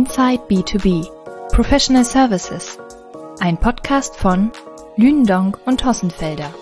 [0.00, 1.10] Inside B2B
[1.52, 2.78] Professional Services.
[3.38, 4.50] Ein Podcast von
[4.96, 6.54] Lündong und Hossenfelder.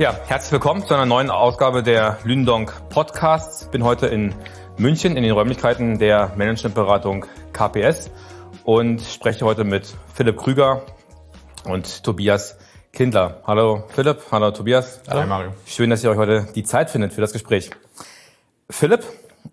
[0.00, 3.70] Ja, herzlich willkommen zu einer neuen Ausgabe der Lündong Podcasts.
[3.70, 4.34] Bin heute in
[4.76, 8.10] München in den Räumlichkeiten der Managementberatung KPS
[8.64, 10.82] und spreche heute mit Philipp Krüger
[11.64, 12.58] und Tobias
[13.00, 13.36] Kindler.
[13.46, 15.00] Hallo Philipp, hallo Tobias.
[15.08, 15.52] Hallo Mario.
[15.64, 17.70] Schön, dass ihr euch heute die Zeit findet für das Gespräch.
[18.68, 19.04] Philipp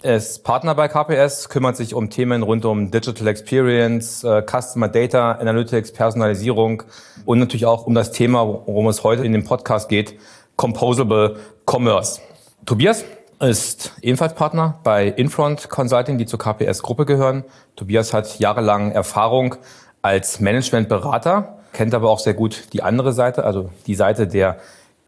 [0.04, 5.32] ist Partner bei KPS, kümmert sich um Themen rund um Digital Experience, äh, Customer Data,
[5.32, 6.84] Analytics, Personalisierung
[7.24, 10.20] und natürlich auch um das Thema, worum es heute in dem Podcast geht,
[10.58, 12.20] Composable Commerce.
[12.66, 13.06] Tobias
[13.40, 17.46] ist ebenfalls Partner bei Infront Consulting, die zur KPS-Gruppe gehören.
[17.78, 19.56] Tobias hat jahrelang Erfahrung
[20.02, 24.58] als Managementberater kennt aber auch sehr gut die andere Seite, also die Seite der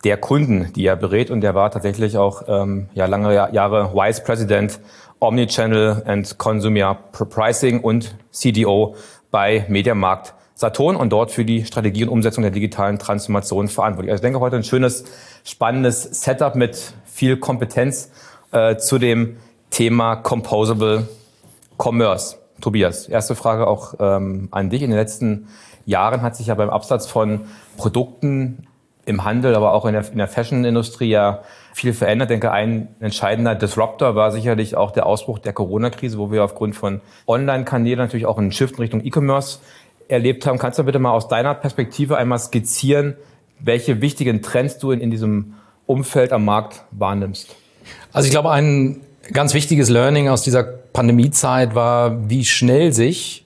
[0.04, 4.24] der Kunden, die er berät und der war tatsächlich auch ähm, ja lange Jahre Vice
[4.24, 4.80] President
[5.20, 8.96] Omnichannel and Consumer Pricing und CDO
[9.32, 14.12] bei Mediamarkt Saturn und dort für die Strategie und Umsetzung der digitalen Transformation verantwortlich.
[14.12, 15.06] Also ich denke heute ein schönes,
[15.44, 18.12] spannendes Setup mit viel Kompetenz
[18.52, 19.38] äh, zu dem
[19.72, 21.08] Thema Composable
[21.78, 22.38] Commerce.
[22.62, 24.84] Tobias, erste Frage auch ähm, an dich.
[24.84, 25.48] In den letzten
[25.90, 27.42] Jahren hat sich ja beim Absatz von
[27.78, 28.68] Produkten
[29.06, 31.42] im Handel, aber auch in der, in der Fashion-Industrie ja
[31.74, 32.30] viel verändert.
[32.30, 36.76] Ich denke, ein entscheidender Disruptor war sicherlich auch der Ausbruch der Corona-Krise, wo wir aufgrund
[36.76, 39.60] von Online-Kanälen natürlich auch einen Shift in Richtung E-Commerce
[40.08, 40.60] erlebt haben.
[40.60, 43.16] Kannst du bitte mal aus deiner Perspektive einmal skizzieren,
[43.60, 47.56] welche wichtigen Trends du in, in diesem Umfeld am Markt wahrnimmst?
[48.14, 49.02] Also ich glaube, ein
[49.34, 53.46] ganz wichtiges Learning aus dieser Pandemiezeit war, wie schnell sich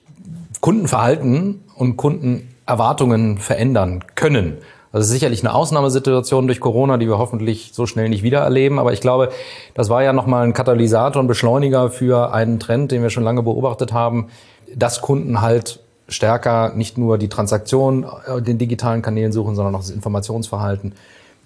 [0.60, 4.58] Kundenverhalten und Kundenerwartungen verändern können.
[4.92, 8.78] Das ist sicherlich eine Ausnahmesituation durch Corona, die wir hoffentlich so schnell nicht wieder erleben.
[8.78, 9.30] Aber ich glaube,
[9.74, 13.42] das war ja nochmal ein Katalysator und Beschleuniger für einen Trend, den wir schon lange
[13.42, 14.28] beobachtet haben,
[14.72, 19.80] dass Kunden halt stärker nicht nur die Transaktion äh, den digitalen Kanälen suchen, sondern auch
[19.80, 20.92] das Informationsverhalten,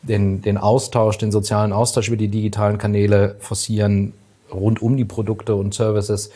[0.02, 4.12] den, den Austausch, den sozialen Austausch über die digitalen Kanäle forcieren
[4.52, 6.31] rund um die Produkte und Services.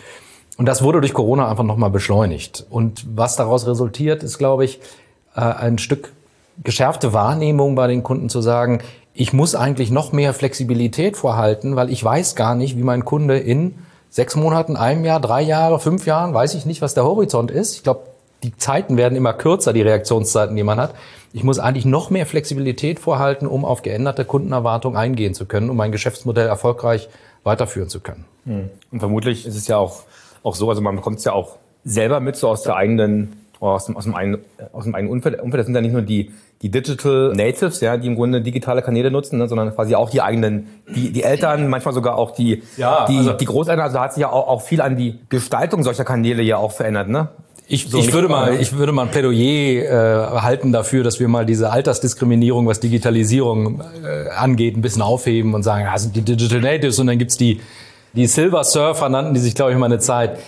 [0.58, 2.66] Und das wurde durch Corona einfach nochmal beschleunigt.
[2.68, 4.80] Und was daraus resultiert, ist, glaube ich,
[5.34, 6.12] äh, ein Stück
[6.62, 8.82] geschärfte Wahrnehmung bei den Kunden zu sagen,
[9.14, 13.38] ich muss eigentlich noch mehr Flexibilität vorhalten, weil ich weiß gar nicht, wie mein Kunde
[13.38, 13.74] in
[14.10, 17.76] sechs Monaten, einem Jahr, drei Jahre, fünf Jahren, weiß ich nicht, was der Horizont ist.
[17.76, 18.00] Ich glaube,
[18.42, 20.94] die Zeiten werden immer kürzer, die Reaktionszeiten, die man hat.
[21.32, 25.76] Ich muss eigentlich noch mehr Flexibilität vorhalten, um auf geänderte Kundenerwartungen eingehen zu können, um
[25.76, 27.08] mein Geschäftsmodell erfolgreich
[27.44, 28.24] weiterführen zu können.
[28.44, 28.70] Hm.
[28.90, 30.02] Und vermutlich ist es ja auch
[30.42, 33.86] auch so, also man bekommt es ja auch selber mit, so aus der eigenen, aus
[33.86, 34.40] dem, aus dem, eigenen,
[34.72, 35.40] aus dem eigenen Umfeld.
[35.40, 35.60] Umfeld.
[35.60, 36.30] Das sind ja nicht nur die,
[36.62, 40.22] die Digital Natives, ja, die im Grunde digitale Kanäle nutzen, ne, sondern quasi auch die
[40.22, 43.82] eigenen, die, die Eltern, manchmal sogar auch die, ja, die, also, die Großeltern.
[43.82, 46.72] Also da hat sich ja auch, auch viel an die Gestaltung solcher Kanäle ja auch
[46.72, 47.28] verändert, ne?
[47.68, 51.28] Ich, so ich würde mal, ich würde mal ein Plädoyer äh, halten dafür, dass wir
[51.28, 56.22] mal diese Altersdiskriminierung, was Digitalisierung äh, angeht, ein bisschen aufheben und sagen, ja, sind die
[56.22, 57.60] Digital Natives und dann gibt's die
[58.14, 60.38] die Silver Surfer nannten die sich, glaube ich, mal eine Zeit.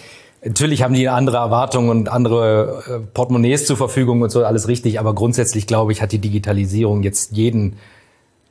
[0.45, 5.01] Natürlich haben die andere Erwartungen und andere äh, Portemonnaies zur Verfügung und so, alles richtig.
[5.01, 7.77] Aber grundsätzlich, glaube ich, hat die Digitalisierung jetzt jeden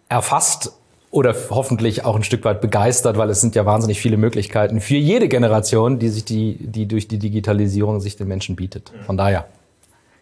[0.09, 0.73] erfasst
[1.12, 4.96] oder hoffentlich auch ein Stück weit begeistert, weil es sind ja wahnsinnig viele Möglichkeiten für
[4.96, 8.91] jede Generation, die sich die, die durch die Digitalisierung sich den Menschen bietet.
[9.06, 9.46] Von daher.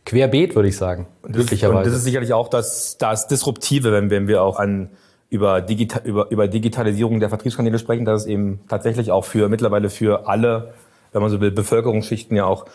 [0.06, 1.08] Querbeet, würde ich sagen.
[1.24, 1.78] Glücklicherweise.
[1.78, 4.90] Und das ist sicherlich auch das, das Disruptive, wenn, wenn wir auch an
[5.32, 9.90] über, Digital, über, über Digitalisierung der Vertriebskanäle sprechen, dass es eben tatsächlich auch für mittlerweile
[9.90, 10.74] für alle,
[11.14, 12.66] wenn man so will, Bevölkerungsschichten ja auch,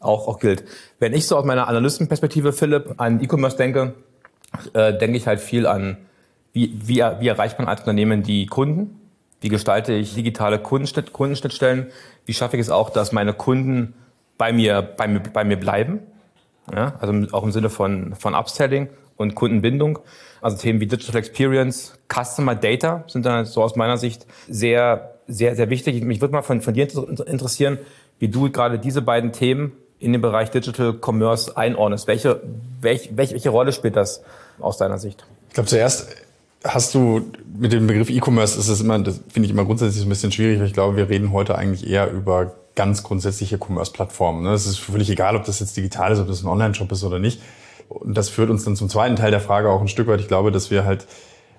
[0.00, 0.64] auch, auch gilt.
[0.98, 3.94] Wenn ich so aus meiner Analystenperspektive, Philipp, an E-Commerce denke,
[4.72, 5.98] äh, denke ich halt viel an,
[6.54, 8.98] wie, wie, wie erreicht man als Unternehmen die Kunden?
[9.42, 11.88] Wie gestalte ich digitale Kundenschnitt, Kundenschnittstellen?
[12.24, 13.92] Wie schaffe ich es auch, dass meine Kunden
[14.38, 16.00] bei mir, bei mir, bei mir bleiben?
[16.74, 19.98] Ja, also auch im Sinne von, von Upselling und Kundenbindung.
[20.40, 25.56] Also Themen wie Digital Experience, Customer Data sind dann so aus meiner Sicht sehr, sehr,
[25.56, 26.02] sehr wichtig.
[26.04, 26.86] Mich würde mal von, von dir
[27.26, 27.78] interessieren,
[28.18, 32.06] wie du gerade diese beiden Themen in den Bereich Digital Commerce einordnest.
[32.06, 32.40] Welche,
[32.80, 34.22] welche, welche Rolle spielt das
[34.60, 35.26] aus deiner Sicht?
[35.48, 36.08] Ich glaube, zuerst
[36.64, 37.22] hast du
[37.58, 40.58] mit dem Begriff E-Commerce ist es immer, das finde ich immer grundsätzlich ein bisschen schwierig,
[40.58, 44.42] weil ich glaube, wir reden heute eigentlich eher über ganz grundsätzliche Commerce-Plattformen.
[44.42, 44.52] Ne?
[44.52, 47.18] Es ist völlig egal, ob das jetzt digital ist, ob das ein Online-Shop ist oder
[47.18, 47.40] nicht.
[47.88, 50.20] Und das führt uns dann zum zweiten Teil der Frage auch ein Stück weit.
[50.20, 51.06] Ich glaube, dass wir halt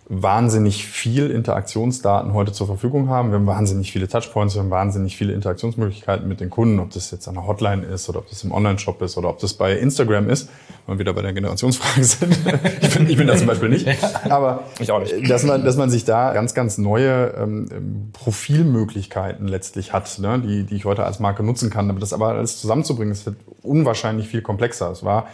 [0.09, 3.31] wahnsinnig viel Interaktionsdaten heute zur Verfügung haben.
[3.31, 7.11] Wir haben wahnsinnig viele Touchpoints, wir haben wahnsinnig viele Interaktionsmöglichkeiten mit den Kunden, ob das
[7.11, 9.77] jetzt an der Hotline ist oder ob das im Online-Shop ist oder ob das bei
[9.77, 10.49] Instagram ist.
[10.85, 12.37] Wenn wir wieder bei der Generationsfrage sind.
[12.81, 13.85] ich, bin, ich bin da zum Beispiel nicht.
[14.29, 15.29] Aber ich auch nicht.
[15.29, 20.63] Dass man, dass man sich da ganz, ganz neue ähm, Profilmöglichkeiten letztlich hat, ne, die,
[20.63, 21.89] die ich heute als Marke nutzen kann.
[21.89, 23.29] Aber das aber alles zusammenzubringen, ist
[23.61, 24.89] unwahrscheinlich viel komplexer.
[24.89, 25.27] Es war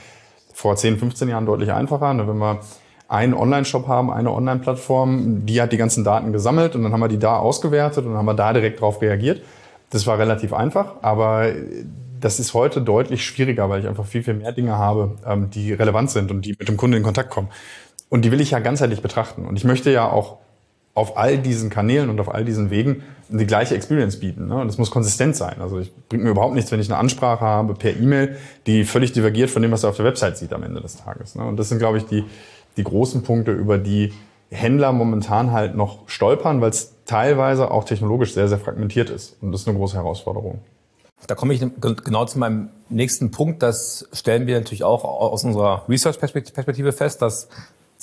[0.53, 2.13] vor 10, 15 Jahren deutlich einfacher.
[2.13, 2.59] Ne, wenn wir
[3.07, 7.09] einen Online-Shop haben, eine Online-Plattform, die hat die ganzen Daten gesammelt und dann haben wir
[7.09, 9.43] die da ausgewertet und dann haben wir da direkt drauf reagiert.
[9.89, 11.51] Das war relativ einfach, aber
[12.19, 15.73] das ist heute deutlich schwieriger, weil ich einfach viel, viel mehr Dinge habe, ähm, die
[15.73, 17.49] relevant sind und die mit dem Kunden in Kontakt kommen.
[18.09, 19.45] Und die will ich ja ganzheitlich betrachten.
[19.45, 20.37] Und ich möchte ja auch
[20.95, 24.47] auf all diesen Kanälen und auf all diesen Wegen die gleiche Experience bieten.
[24.47, 24.55] Ne?
[24.55, 25.55] Und das muss konsistent sein.
[25.59, 28.37] Also ich bringt mir überhaupt nichts, wenn ich eine Ansprache habe per E-Mail,
[28.67, 31.35] die völlig divergiert von dem, was er auf der Website sieht am Ende des Tages.
[31.35, 31.43] Ne?
[31.43, 32.23] Und das sind, glaube ich, die,
[32.77, 34.13] die großen Punkte, über die
[34.51, 39.35] Händler momentan halt noch stolpern, weil es teilweise auch technologisch sehr, sehr fragmentiert ist.
[39.41, 40.59] Und das ist eine große Herausforderung.
[41.25, 43.63] Da komme ich genau zu meinem nächsten Punkt.
[43.63, 47.47] Das stellen wir natürlich auch aus unserer Research-Perspektive fest, dass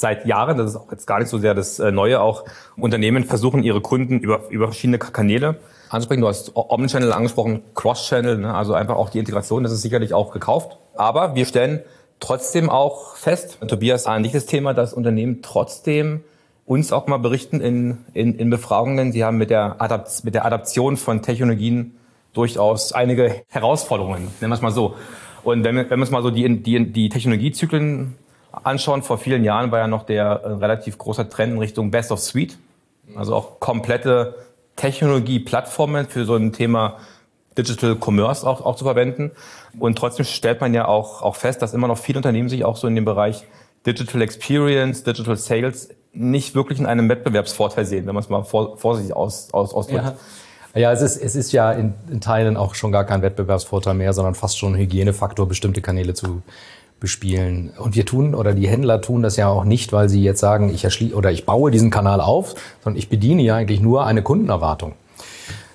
[0.00, 2.44] seit Jahren, das ist auch jetzt gar nicht so sehr das äh, Neue, auch
[2.76, 5.56] Unternehmen versuchen, ihre Kunden über, über verschiedene Kanäle
[5.90, 6.22] ansprechen.
[6.22, 8.54] Du hast Omnichannel angesprochen, Cross-Channel, ne?
[8.54, 10.78] also einfach auch die Integration, das ist sicherlich auch gekauft.
[10.96, 11.80] Aber wir stellen
[12.18, 16.22] trotzdem auch fest, Tobias, an dich das Thema, dass Unternehmen trotzdem
[16.66, 20.44] uns auch mal berichten in, in, in Befragungen, sie haben mit der, Adapt mit der
[20.44, 21.96] Adaption von Technologien
[22.32, 24.94] durchaus einige Herausforderungen, nennen wir es mal so.
[25.42, 28.14] Und wenn wir, wenn wir uns mal so die, die, die Technologiezyklen
[28.52, 32.12] anschauen, vor vielen Jahren war ja noch der äh, relativ großer Trend in Richtung Best
[32.12, 32.58] of Suite.
[33.16, 34.36] Also auch komplette
[34.76, 36.98] Technologie-Plattformen für so ein Thema
[37.58, 39.32] Digital Commerce auch, auch zu verwenden.
[39.78, 42.76] Und trotzdem stellt man ja auch, auch fest, dass immer noch viele Unternehmen sich auch
[42.76, 43.44] so in dem Bereich
[43.86, 48.76] Digital Experience, Digital Sales nicht wirklich in einem Wettbewerbsvorteil sehen, wenn man es mal vor,
[48.78, 50.04] vorsichtig aus, aus, ausdrückt.
[50.04, 50.14] Ja.
[50.72, 54.12] Ja, es ist, es ist ja in, in Teilen auch schon gar kein Wettbewerbsvorteil mehr,
[54.12, 56.42] sondern fast schon ein Hygienefaktor, bestimmte Kanäle zu
[57.00, 57.70] bespielen.
[57.78, 60.72] Und wir tun, oder die Händler tun das ja auch nicht, weil sie jetzt sagen,
[60.72, 62.54] ich erschließe oder ich baue diesen Kanal auf,
[62.84, 64.92] sondern ich bediene ja eigentlich nur eine Kundenerwartung.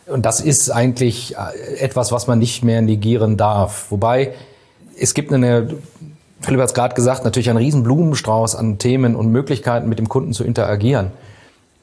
[0.05, 3.87] Und das ist eigentlich äh, etwas, was man nicht mehr negieren darf.
[3.89, 4.33] Wobei
[4.99, 5.67] es gibt eine,
[6.41, 10.07] Philipp hat es gerade gesagt, natürlich einen riesen Blumenstrauß an Themen und Möglichkeiten, mit dem
[10.07, 11.11] Kunden zu interagieren.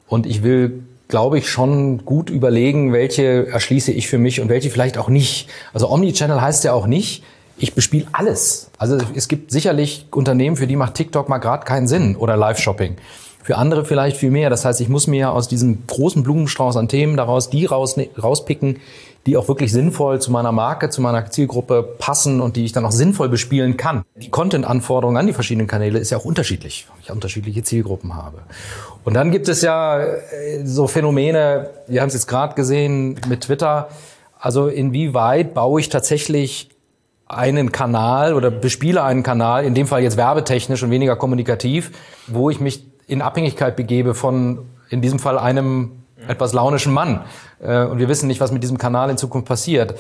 [0.07, 4.71] Und ich will, glaube ich, schon gut überlegen, welche erschließe ich für mich und welche
[4.71, 5.49] vielleicht auch nicht.
[5.75, 7.25] Also Omnichannel heißt ja auch nicht,
[7.63, 8.71] ich bespiele alles.
[8.77, 12.97] Also es gibt sicherlich Unternehmen, für die macht TikTok mal gerade keinen Sinn oder Live-Shopping.
[13.43, 14.51] Für andere vielleicht viel mehr.
[14.51, 18.79] Das heißt, ich muss mir aus diesem großen Blumenstrauß an Themen daraus die raus, rauspicken,
[19.27, 22.85] die auch wirklich sinnvoll zu meiner Marke, zu meiner Zielgruppe passen und die ich dann
[22.85, 24.03] auch sinnvoll bespielen kann.
[24.17, 28.39] Die Content-Anforderungen an die verschiedenen Kanäle ist ja auch unterschiedlich, weil ich unterschiedliche Zielgruppen habe.
[29.05, 33.43] Und dann gibt es ja äh, so Phänomene, wir haben es jetzt gerade gesehen mit
[33.43, 33.89] Twitter,
[34.41, 36.72] also inwieweit baue ich tatsächlich
[37.33, 41.91] einen Kanal oder bespiele einen Kanal, in dem Fall jetzt werbetechnisch und weniger kommunikativ,
[42.27, 47.25] wo ich mich in Abhängigkeit begebe von, in diesem Fall einem etwas launischen Mann.
[47.61, 49.95] Äh, und wir wissen nicht, was mit diesem Kanal in Zukunft passiert.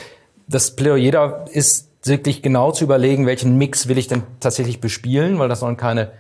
[0.49, 5.49] Das Plädoyer ist wirklich genau zu überlegen, welchen Mix will ich denn tatsächlich bespielen, weil
[5.49, 6.11] das sollen keine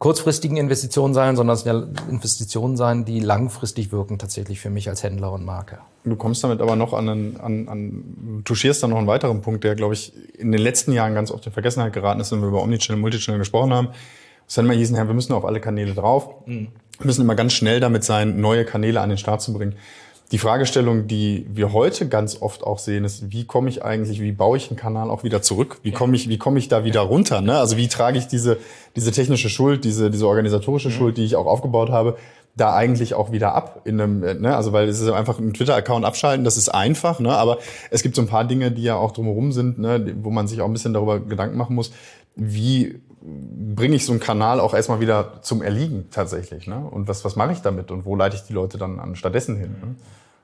[0.00, 4.88] kurzfristigen Investitionen sein, sondern es sind ja Investitionen sein, die langfristig wirken tatsächlich für mich
[4.88, 5.78] als Händler und Marke.
[6.04, 9.62] Du kommst damit aber noch an, einen, an, an touchierst dann noch einen weiteren Punkt,
[9.62, 12.48] der, glaube ich, in den letzten Jahren ganz oft in Vergessenheit geraten ist, wenn wir
[12.48, 13.88] über Omnichannel, Multichannel gesprochen haben.
[14.48, 16.30] Es hat immer hießen, ja, wir müssen auf alle Kanäle drauf.
[16.46, 16.68] Mhm.
[16.98, 19.74] Wir müssen immer ganz schnell damit sein, neue Kanäle an den Start zu bringen.
[20.32, 24.30] Die Fragestellung, die wir heute ganz oft auch sehen, ist, wie komme ich eigentlich, wie
[24.30, 25.78] baue ich einen Kanal auch wieder zurück?
[25.82, 27.40] Wie komme ich, wie komme ich da wieder runter?
[27.40, 27.58] Ne?
[27.58, 28.58] Also wie trage ich diese,
[28.94, 30.92] diese technische Schuld, diese, diese organisatorische mhm.
[30.92, 32.16] Schuld, die ich auch aufgebaut habe,
[32.56, 34.56] da eigentlich auch wieder ab in einem, ne?
[34.56, 37.32] also weil es ist einfach ein Twitter-Account abschalten, das ist einfach, ne?
[37.32, 37.58] aber
[37.90, 40.14] es gibt so ein paar Dinge, die ja auch drumherum sind, ne?
[40.22, 41.92] wo man sich auch ein bisschen darüber Gedanken machen muss,
[42.36, 46.66] wie bringe ich so einen Kanal auch erstmal wieder zum Erliegen tatsächlich.
[46.66, 46.78] Ne?
[46.78, 49.56] Und was, was mache ich damit und wo leite ich die Leute dann an stattdessen
[49.56, 49.76] hin?
[49.80, 49.94] Ne?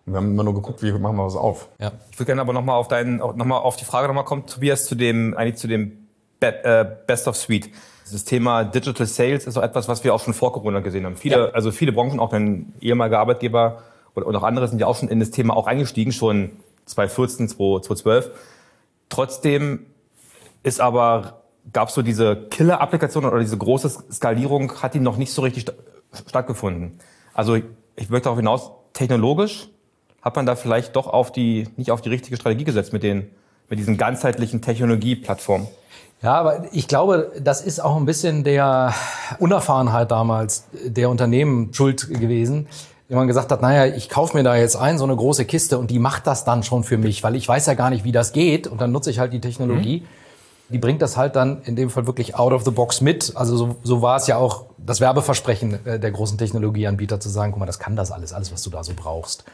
[0.06, 1.68] Und wir haben immer nur geguckt, wie machen wir was auf.
[1.78, 1.92] Ja.
[2.10, 4.94] Ich würde gerne aber nochmal auf deinen, nochmal auf die Frage nochmal kommen, Tobias, zu
[4.94, 6.06] dem, eigentlich zu dem
[6.40, 7.70] äh, Best of Suite.
[8.12, 11.16] Das Thema Digital Sales ist auch etwas, was wir auch schon vor Corona gesehen haben.
[11.16, 11.48] Viele, ja.
[11.50, 13.82] also viele Branchen, auch dein ehemaliger Arbeitgeber
[14.14, 16.52] und auch andere sind ja auch schon in das Thema auch eingestiegen, schon
[16.86, 18.30] 2014, 2012.
[19.08, 19.86] Trotzdem
[20.62, 21.42] ist aber,
[21.72, 25.62] gab es so diese Killer-Applikation oder diese große Skalierung, hat die noch nicht so richtig
[25.62, 25.74] st
[26.28, 26.98] stattgefunden.
[27.34, 29.68] Also ich möchte darauf hinaus, technologisch
[30.22, 33.30] hat man da vielleicht doch auf die, nicht auf die richtige Strategie gesetzt mit den,
[33.68, 35.68] mit diesen ganzheitlichen Technologieplattformen.
[36.22, 38.94] Ja, aber ich glaube, das ist auch ein bisschen der
[39.38, 42.66] Unerfahrenheit damals der Unternehmen schuld gewesen.
[43.08, 45.78] Wenn man gesagt hat, naja, ich kaufe mir da jetzt ein, so eine große Kiste
[45.78, 48.12] und die macht das dann schon für mich, weil ich weiß ja gar nicht, wie
[48.12, 50.00] das geht und dann nutze ich halt die Technologie.
[50.00, 50.06] Mhm.
[50.68, 53.32] Die bringt das halt dann in dem Fall wirklich out of the box mit.
[53.36, 57.52] Also so, so war es ja auch das Werbeversprechen äh, der großen Technologieanbieter zu sagen,
[57.52, 59.44] guck mal, das kann das alles, alles, was du da so brauchst.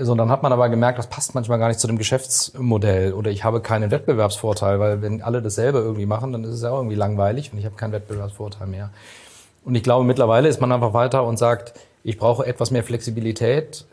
[0.00, 3.30] So, dann hat man aber gemerkt, das passt manchmal gar nicht zu dem Geschäftsmodell oder
[3.30, 6.78] ich habe keinen Wettbewerbsvorteil, weil wenn alle dasselbe irgendwie machen, dann ist es ja auch
[6.78, 8.90] irgendwie langweilig und ich habe keinen Wettbewerbsvorteil mehr.
[9.64, 11.72] Und ich glaube, mittlerweile ist man einfach weiter und sagt,
[12.04, 13.86] ich brauche etwas mehr Flexibilität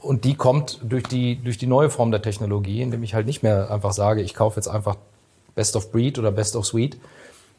[0.00, 3.42] und die kommt durch die, durch die neue Form der Technologie, indem ich halt nicht
[3.42, 4.96] mehr einfach sage, ich kaufe jetzt einfach
[5.54, 6.98] Best of Breed oder Best of Suite,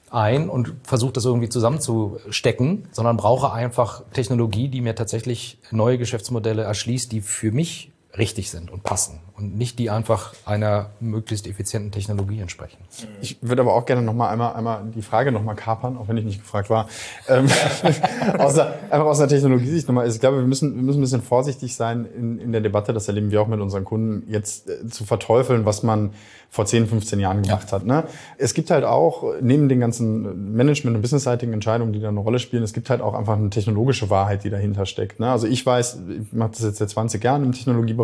[0.09, 6.63] ein und versuche das irgendwie zusammenzustecken, sondern brauche einfach Technologie, die mir tatsächlich neue Geschäftsmodelle
[6.63, 11.91] erschließt, die für mich richtig sind und passen und nicht die einfach einer möglichst effizienten
[11.91, 12.77] Technologie entsprechen.
[13.21, 16.07] Ich würde aber auch gerne noch mal einmal, einmal die Frage noch mal kapern, auch
[16.07, 16.87] wenn ich nicht gefragt war.
[17.29, 17.47] Ähm,
[18.37, 20.09] aus der, einfach aus der Technologiesicht nochmal.
[20.09, 23.07] Ich glaube, wir müssen, wir müssen ein bisschen vorsichtig sein in, in der Debatte, das
[23.07, 26.11] erleben wir auch mit unseren Kunden, jetzt äh, zu verteufeln, was man
[26.51, 27.77] vor 10, 15 Jahren gemacht ja.
[27.77, 27.85] hat.
[27.85, 28.03] Ne?
[28.37, 32.39] Es gibt halt auch, neben den ganzen Management- und businessseitigen Entscheidungen, die da eine Rolle
[32.39, 35.21] spielen, es gibt halt auch einfach eine technologische Wahrheit, die dahinter steckt.
[35.21, 35.31] Ne?
[35.31, 38.00] Also ich weiß, ich mache das jetzt seit 20 Jahren im Technologiebereich,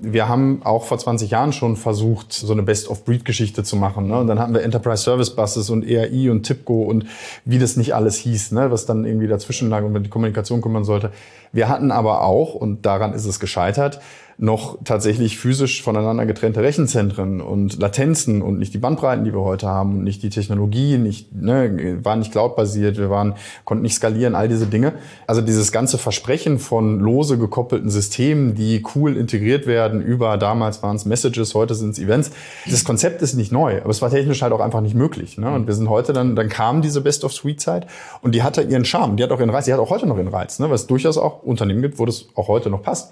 [0.00, 4.06] wir haben auch vor 20 Jahren schon versucht, so eine Best-of-Breed-Geschichte zu machen.
[4.06, 4.18] Ne?
[4.18, 7.06] Und dann hatten wir Enterprise Service Buses und ERI und TIPCO und
[7.44, 8.70] wie das nicht alles hieß, ne?
[8.70, 11.10] was dann irgendwie dazwischen lag und mit die Kommunikation kümmern sollte.
[11.52, 14.00] Wir hatten aber auch, und daran ist es gescheitert,
[14.40, 19.66] noch tatsächlich physisch voneinander getrennte Rechenzentren und Latenzen und nicht die Bandbreiten, die wir heute
[19.66, 24.36] haben und nicht die Technologie, nicht, ne, waren nicht cloudbasiert, wir waren, konnten nicht skalieren,
[24.36, 24.92] all diese Dinge.
[25.26, 30.94] Also dieses ganze Versprechen von lose gekoppelten Systemen, die cool integriert werden über, damals waren
[30.94, 32.30] es Messages, heute sind es Events.
[32.70, 35.36] Das Konzept ist nicht neu, aber es war technisch halt auch einfach nicht möglich.
[35.36, 35.50] Ne?
[35.50, 37.88] Und wir sind heute dann, dann kam diese Best-of-Suite-Zeit
[38.22, 40.16] und die hatte ihren Charme, die hat auch ihren Reiz, die hat auch heute noch
[40.16, 40.70] ihren Reiz, ne?
[40.70, 43.10] was durchaus auch Unternehmen gibt, wo das auch heute noch passt.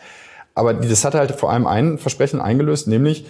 [0.56, 3.26] Aber das hat halt vor allem ein Versprechen eingelöst, nämlich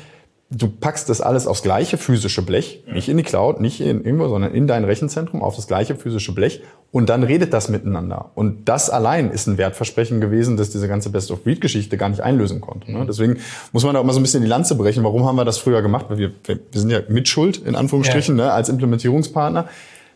[0.49, 4.28] du packst das alles aufs gleiche physische Blech, nicht in die Cloud, nicht in irgendwo,
[4.28, 8.30] sondern in dein Rechenzentrum auf das gleiche physische Blech und dann redet das miteinander.
[8.37, 12.92] Und das allein ist ein Wertversprechen gewesen, dass diese ganze Best-of-Breed-Geschichte gar nicht einlösen konnte.
[12.92, 13.04] Ne?
[13.09, 13.38] Deswegen
[13.73, 15.02] muss man da auch mal so ein bisschen die Lanze brechen.
[15.02, 16.06] Warum haben wir das früher gemacht?
[16.09, 18.45] Weil wir, wir sind ja mitschuld, in Anführungsstrichen, ja.
[18.45, 19.66] ne, als Implementierungspartner.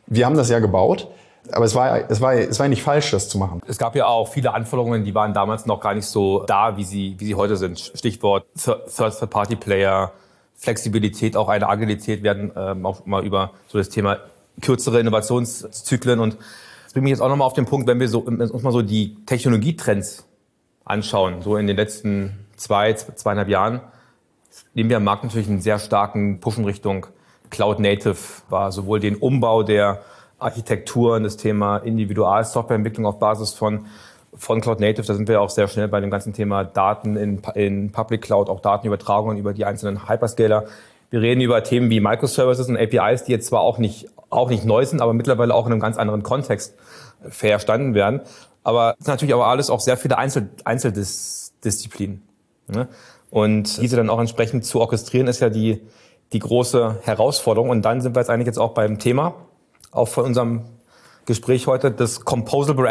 [0.07, 1.09] Wir haben das ja gebaut.
[1.53, 3.61] Aber es war, es, war, es war nicht falsch, das zu machen.
[3.67, 6.85] Es gab ja auch viele Anforderungen, die waren damals noch gar nicht so da, wie
[6.85, 7.79] sie, wie sie heute sind.
[7.95, 10.13] Stichwort Third-Party-Player,
[10.57, 14.19] Flexibilität, auch eine Agilität werden ähm, auch mal über so das Thema
[14.61, 16.21] kürzere Innovationszyklen.
[16.21, 16.37] Und
[16.85, 18.83] das bringt mich jetzt auch nochmal auf den Punkt, wenn wir so, uns mal so
[18.83, 20.27] die Technologietrends
[20.85, 23.81] anschauen, so in den letzten zwei, zweieinhalb Jahren,
[24.75, 27.07] nehmen wir am Markt natürlich einen sehr starken Push in Richtung
[27.51, 28.17] Cloud Native,
[28.49, 30.03] war sowohl den Umbau der
[30.41, 33.87] Architekturen, das Thema Individualsoftwareentwicklung auf Basis von,
[34.35, 35.07] von Cloud Native.
[35.07, 38.49] Da sind wir auch sehr schnell bei dem ganzen Thema Daten in, in Public Cloud,
[38.49, 40.65] auch Datenübertragungen über die einzelnen Hyperscaler.
[41.11, 44.65] Wir reden über Themen wie Microservices und APIs, die jetzt zwar auch nicht, auch nicht
[44.65, 46.75] neu sind, aber mittlerweile auch in einem ganz anderen Kontext
[47.29, 48.21] verstanden werden.
[48.63, 52.23] Aber es sind natürlich aber alles auch sehr viele Einzel Einzeldisziplinen.
[52.69, 52.89] Ne?
[53.31, 55.81] Und diese dann auch entsprechend zu orchestrieren, ist ja die,
[56.33, 57.71] die große Herausforderung.
[57.71, 59.35] Und dann sind wir jetzt eigentlich jetzt auch beim Thema,
[59.91, 60.63] auch von unserem
[61.27, 62.89] Gespräch heute, das Composable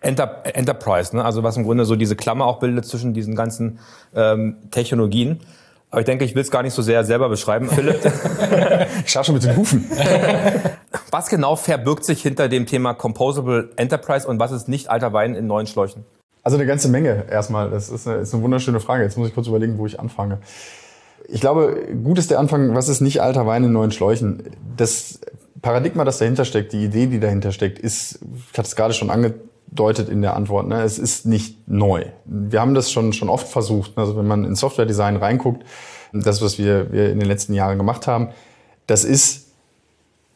[0.00, 1.24] Enter Enterprise, ne?
[1.24, 3.80] also was im Grunde so diese Klammer auch bildet zwischen diesen ganzen
[4.14, 5.40] ähm, Technologien.
[5.90, 7.68] Aber ich denke, ich will es gar nicht so sehr selber beschreiben.
[7.68, 8.00] Philipp,
[9.04, 9.90] ich schaue schon mit den Hufen.
[11.10, 15.34] was genau verbirgt sich hinter dem Thema Composable Enterprise und was ist nicht alter Wein
[15.34, 16.04] in neuen Schläuchen?
[16.42, 17.70] Also eine ganze Menge erstmal.
[17.70, 19.02] Das ist eine, ist eine wunderschöne Frage.
[19.02, 20.38] Jetzt muss ich kurz überlegen, wo ich anfange.
[21.26, 24.42] Ich glaube, gut ist der Anfang, was ist nicht alter Wein in neuen Schläuchen?
[24.76, 25.20] Das
[25.62, 28.20] Paradigma, das dahinter steckt, die Idee, die dahinter steckt, ist,
[28.52, 32.06] ich hatte es gerade schon angedeutet in der Antwort, ne, es ist nicht neu.
[32.24, 33.92] Wir haben das schon, schon oft versucht.
[33.96, 35.64] Also wenn man in Software-Design reinguckt,
[36.12, 38.28] das, was wir, wir in den letzten Jahren gemacht haben,
[38.86, 39.48] das ist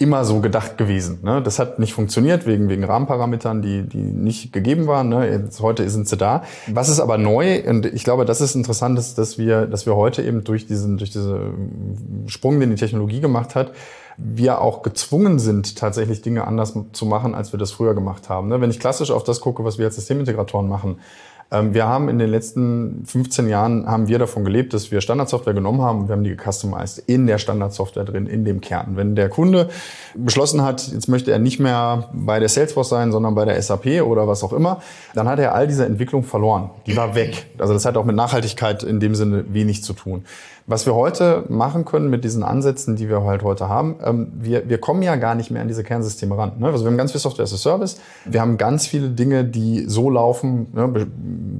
[0.02, 1.20] immer so gedacht gewesen.
[1.22, 1.40] Ne?
[1.42, 5.08] Das hat nicht funktioniert wegen, wegen Rahmenparametern, die, die nicht gegeben waren.
[5.08, 5.30] Ne?
[5.30, 6.42] Jetzt, heute sind sie da.
[6.66, 7.62] Was ist aber neu?
[7.68, 10.98] Und ich glaube, das ist interessant, dass, dass, wir, dass wir heute eben durch diesen,
[10.98, 13.72] durch diesen Sprung, den die Technologie gemacht hat,
[14.16, 18.49] wir auch gezwungen sind, tatsächlich Dinge anders zu machen, als wir das früher gemacht haben.
[18.49, 18.61] Ne?
[18.61, 20.99] Wenn ich klassisch auf das gucke, was wir als Systemintegratoren machen,
[21.52, 25.52] Ähm, wir haben in den letzten 15 Jahren haben wir davon gelebt, dass wir Standardsoftware
[25.52, 28.97] genommen haben und wir haben die gecustomized in der Standardsoftware drin, in dem Kern.
[28.97, 29.69] Wenn der Kunde
[30.14, 34.02] beschlossen hat, jetzt möchte er nicht mehr bei der Salesforce sein, sondern bei der SAP
[34.02, 34.81] oder was auch immer,
[35.14, 36.71] dann hat er all diese Entwicklung verloren.
[36.87, 37.47] Die war weg.
[37.59, 40.25] Also das hat auch mit Nachhaltigkeit in dem Sinne wenig zu tun.
[40.66, 44.69] Was wir heute machen können mit diesen Ansätzen, die wir halt heute haben, ähm, wir,
[44.69, 46.52] wir kommen ja gar nicht mehr an diese Kernsysteme ran.
[46.59, 46.66] Ne?
[46.66, 47.99] Also wir haben ganz viel Software as a Service.
[48.25, 51.07] Wir haben ganz viele Dinge, die so laufen, ne,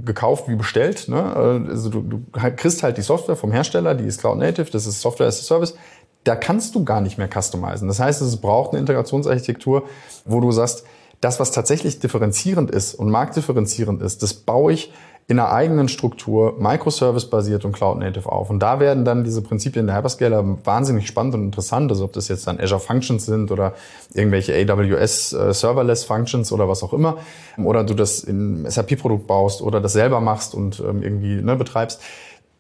[0.05, 1.09] gekauft wie bestellt.
[1.09, 1.23] Ne?
[1.69, 5.01] Also du, du kriegst halt die Software vom Hersteller, die ist Cloud Native, das ist
[5.01, 5.75] Software as a Service.
[6.25, 7.89] Da kannst du gar nicht mehr customizen.
[7.89, 9.83] Das heißt, es braucht eine Integrationsarchitektur,
[10.25, 10.85] wo du sagst,
[11.23, 14.93] das, was tatsächlich differenzierend ist und marktdifferenzierend ist, das baue ich
[15.29, 18.51] in einer eigenen Struktur, Microservice-basiert und Cloud-Native auf.
[18.51, 21.91] Und da werden dann diese Prinzipien der Hyperscaler wahnsinnig spannend und interessant.
[21.91, 23.75] Also ob das jetzt dann Azure Functions sind oder
[24.13, 27.19] irgendwelche AWS äh, Serverless Functions oder was auch immer.
[27.57, 32.01] Oder du das in SAP-Produkt baust oder das selber machst und ähm, irgendwie ne, betreibst.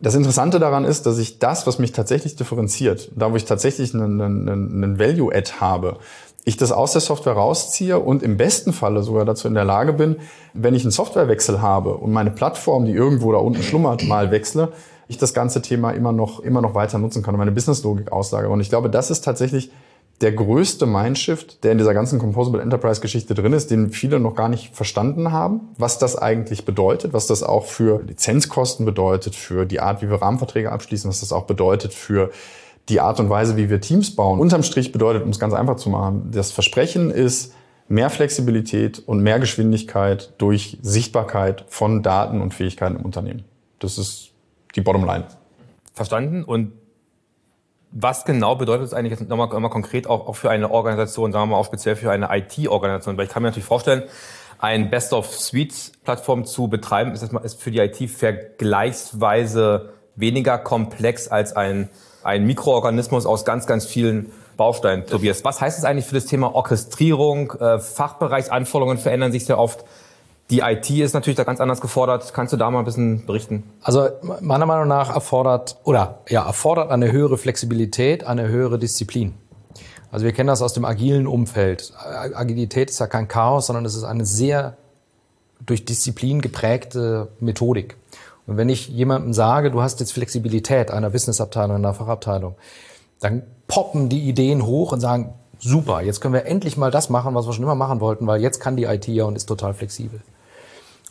[0.02, 3.94] Das Interessante daran ist, dass ich das, was mich tatsächlich differenziert, da wo ich tatsächlich
[3.94, 5.98] einen, einen, einen Value-Add habe,
[6.44, 9.92] ich das aus der Software rausziehe und im besten Falle sogar dazu in der Lage
[9.92, 10.16] bin,
[10.54, 14.72] wenn ich einen Softwarewechsel habe und meine Plattform, die irgendwo da unten schlummert, mal wechsle,
[15.08, 18.50] ich das ganze Thema immer noch, immer noch weiter nutzen kann und meine Businesslogik auslagere.
[18.50, 19.70] Und ich glaube, das ist tatsächlich
[20.20, 24.36] der größte Mindshift, der in dieser ganzen Composable Enterprise Geschichte drin ist, den viele noch
[24.36, 29.66] gar nicht verstanden haben, was das eigentlich bedeutet, was das auch für Lizenzkosten bedeutet, für
[29.66, 32.30] die Art, wie wir Rahmenverträge abschließen, was das auch bedeutet für
[32.88, 34.40] die Art und Weise, wie wir Teams bauen.
[34.40, 37.54] Unterm Strich bedeutet, um es ganz einfach zu machen, das Versprechen ist
[37.88, 43.44] mehr Flexibilität und mehr Geschwindigkeit durch Sichtbarkeit von Daten und Fähigkeiten im Unternehmen.
[43.78, 44.30] Das ist
[44.74, 45.26] die Bottomline.
[45.92, 46.44] Verstanden.
[46.44, 46.72] Und
[47.90, 51.42] was genau bedeutet es eigentlich jetzt nochmal, nochmal konkret auch, auch für eine Organisation, sagen
[51.44, 53.16] wir mal auch speziell für eine IT-Organisation?
[53.16, 54.04] Weil ich kann mir natürlich vorstellen,
[54.58, 61.90] ein Best-of-Suites-Plattform zu betreiben, ist, ist für die IT vergleichsweise weniger komplex als ein
[62.24, 65.06] ein Mikroorganismus aus ganz, ganz vielen Bausteinen.
[65.06, 67.52] Tobias, was heißt es eigentlich für das Thema Orchestrierung?
[67.52, 69.84] Äh, Fachbereichsanforderungen verändern sich sehr oft.
[70.50, 72.34] Die IT ist natürlich da ganz anders gefordert.
[72.34, 73.62] Kannst du da mal ein bisschen berichten?
[73.82, 74.08] Also
[74.40, 79.34] meiner Meinung nach erfordert oder ja erfordert eine höhere Flexibilität, eine höhere Disziplin.
[80.10, 81.94] Also wir kennen das aus dem agilen Umfeld.
[81.96, 84.76] Agilität ist ja kein Chaos, sondern es ist eine sehr
[85.64, 87.96] durch Disziplin geprägte Methodik.
[88.46, 92.56] Und wenn ich jemandem sage, du hast jetzt Flexibilität einer Businessabteilung, einer Fachabteilung,
[93.20, 97.34] dann poppen die Ideen hoch und sagen, super, jetzt können wir endlich mal das machen,
[97.34, 99.74] was wir schon immer machen wollten, weil jetzt kann die IT ja und ist total
[99.74, 100.20] flexibel.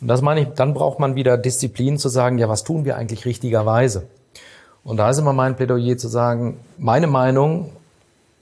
[0.00, 2.96] Und das meine ich, dann braucht man wieder Disziplin zu sagen, ja, was tun wir
[2.96, 4.08] eigentlich richtigerweise?
[4.84, 7.70] Und da ist immer mein Plädoyer zu sagen, meine Meinung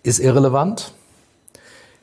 [0.03, 0.94] ist irrelevant,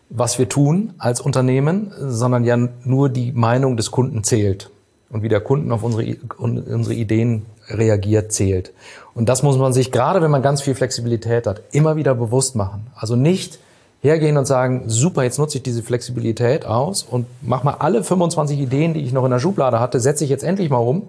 [0.10, 4.70] was wir tun als Unternehmen, sondern ja nur die Meinung des Kunden zählt
[5.10, 8.74] und wie der Kunden auf unsere, unsere Ideen reagiert, zählt.
[9.14, 12.56] Und das muss man sich, gerade wenn man ganz viel Flexibilität hat, immer wieder bewusst
[12.56, 12.88] machen.
[12.96, 13.60] Also nicht
[14.02, 18.60] hergehen und sagen, super, jetzt nutze ich diese Flexibilität aus und mach mal alle 25
[18.60, 21.08] Ideen, die ich noch in der Schublade hatte, setze ich jetzt endlich mal um,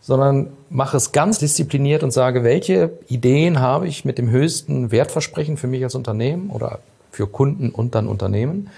[0.00, 5.56] sondern mache es ganz diszipliniert und sage, welche Ideen habe ich mit dem höchsten Wertversprechen
[5.56, 8.70] für mich als Unternehmen oder für Kunden und dann Unternehmen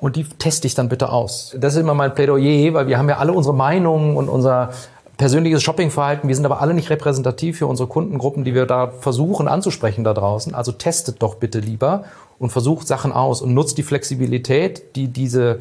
[0.00, 1.54] und die teste ich dann bitte aus.
[1.58, 4.70] Das ist immer mein Plädoyer, weil wir haben ja alle unsere Meinungen und unser
[5.16, 6.28] persönliches Shoppingverhalten.
[6.28, 10.14] Wir sind aber alle nicht repräsentativ für unsere Kundengruppen, die wir da versuchen anzusprechen da
[10.14, 10.54] draußen.
[10.54, 12.04] Also testet doch bitte lieber
[12.38, 15.58] und versucht Sachen aus und nutzt die Flexibilität, die diese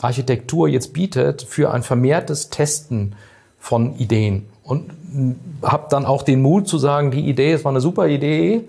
[0.00, 3.14] Architektur jetzt bietet, für ein vermehrtes Testen
[3.58, 4.46] von Ideen.
[4.62, 4.90] Und
[5.62, 8.64] habt dann auch den Mut zu sagen, die Idee, es war eine super Idee,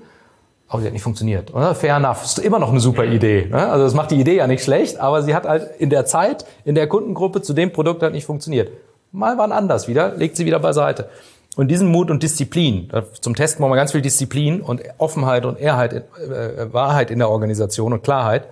[0.70, 1.54] aber sie hat nicht funktioniert.
[1.54, 1.74] Oder?
[1.74, 2.24] Fair enough.
[2.24, 3.48] Ist immer noch eine super Idee.
[3.50, 3.68] Ne?
[3.70, 6.46] Also das macht die Idee ja nicht schlecht, aber sie hat halt in der Zeit,
[6.64, 8.72] in der Kundengruppe zu dem Produkt halt nicht funktioniert.
[9.12, 11.10] Mal wann anders wieder, legt sie wieder beiseite.
[11.56, 15.60] Und diesen Mut und Disziplin, zum Testen brauchen wir ganz viel Disziplin und Offenheit und
[15.60, 18.48] Ehrheit, äh, Wahrheit in der Organisation und Klarheit.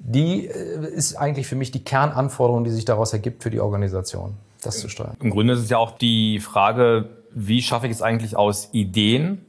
[0.00, 4.34] Die äh, ist eigentlich für mich die Kernanforderung, die sich daraus ergibt für die Organisation,
[4.60, 5.16] das zu steuern.
[5.20, 9.43] Im Grunde ist es ja auch die Frage, wie schaffe ich es eigentlich aus Ideen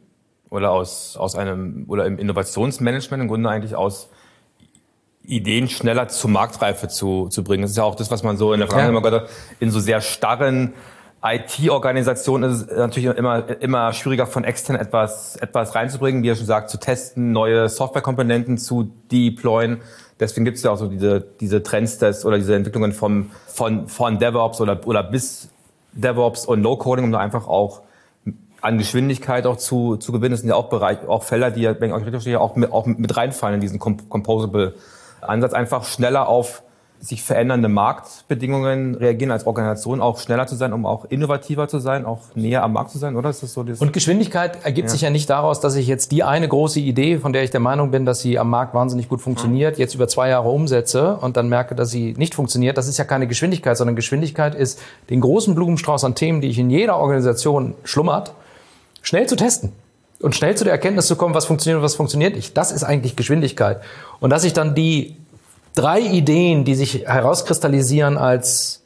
[0.55, 4.09] oder aus, aus einem, oder im Innovationsmanagement im Grunde eigentlich aus
[5.23, 7.63] Ideen schneller zur Marktreife zu, zu bringen.
[7.63, 9.71] Das ist ja auch das, was man so in der Vergangenheit immer gehört hat, in
[9.71, 10.73] so sehr starren
[11.23, 16.45] IT-Organisationen ist es natürlich immer, immer schwieriger von extern etwas, etwas reinzubringen, wie er schon
[16.45, 19.81] sagt, zu testen, neue Softwarekomponenten zu deployen.
[20.19, 23.87] Deswegen gibt es ja auch so diese, diese Trends des, oder diese Entwicklungen vom, von,
[23.87, 25.49] von DevOps oder, oder bis
[25.93, 27.81] DevOps und No-Coding, um da einfach auch
[28.65, 30.31] an Geschwindigkeit auch zu, zu gewinnen.
[30.31, 32.55] Das sind ja auch Bereich, auch Felder, die ja, wenn ich auch richtig verstehe, auch
[32.55, 34.73] mit, auch mit reinfallen in diesen Composable
[35.21, 35.53] Ansatz.
[35.53, 36.63] Einfach schneller auf
[36.99, 42.05] sich verändernde Marktbedingungen reagieren als Organisation, auch schneller zu sein, um auch innovativer zu sein,
[42.05, 43.29] auch näher am Markt zu sein, oder?
[43.29, 44.91] Ist das so das Und Geschwindigkeit ergibt ja.
[44.93, 47.59] sich ja nicht daraus, dass ich jetzt die eine große Idee, von der ich der
[47.59, 51.37] Meinung bin, dass sie am Markt wahnsinnig gut funktioniert, jetzt über zwei Jahre umsetze und
[51.37, 52.77] dann merke, dass sie nicht funktioniert.
[52.77, 56.57] Das ist ja keine Geschwindigkeit, sondern Geschwindigkeit ist den großen Blumenstrauß an Themen, die ich
[56.57, 58.33] in jeder Organisation schlummert,
[59.05, 59.71] schnell zu testen
[60.21, 62.57] und schnell zu der Erkenntnis zu kommen, was funktioniert und was funktioniert nicht.
[62.57, 63.81] Das ist eigentlich Geschwindigkeit.
[64.19, 65.15] Und dass ich dann die
[65.75, 68.81] drei Ideen, die sich herauskristallisieren als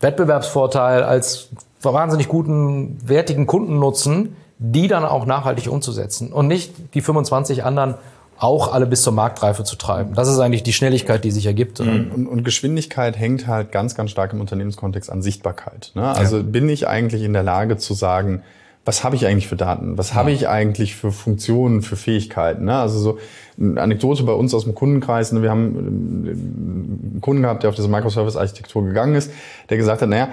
[0.00, 1.48] Wettbewerbsvorteil, als
[1.82, 7.94] wahnsinnig guten, wertigen Kundennutzen, die dann auch nachhaltig umzusetzen und nicht die 25 anderen
[8.36, 10.14] auch alle bis zur Marktreife zu treiben.
[10.14, 11.78] Das ist eigentlich die Schnelligkeit, die sich ergibt.
[11.78, 12.10] Mhm.
[12.14, 15.92] Und, und, Geschwindigkeit hängt halt ganz, ganz stark im Unternehmenskontext an Sichtbarkeit.
[15.94, 16.02] Ne?
[16.02, 16.42] Also ja.
[16.42, 18.42] bin ich eigentlich in der Lage zu sagen,
[18.84, 19.98] was habe ich eigentlich für Daten?
[19.98, 22.64] Was habe ich eigentlich für Funktionen, für Fähigkeiten?
[22.64, 22.74] Ne?
[22.76, 23.18] Also so
[23.60, 25.32] eine Anekdote bei uns aus dem Kundenkreis.
[25.32, 25.42] Ne?
[25.42, 29.30] Wir haben einen Kunden gehabt, der auf diese Microservice-Architektur gegangen ist,
[29.68, 30.30] der gesagt hat, naja,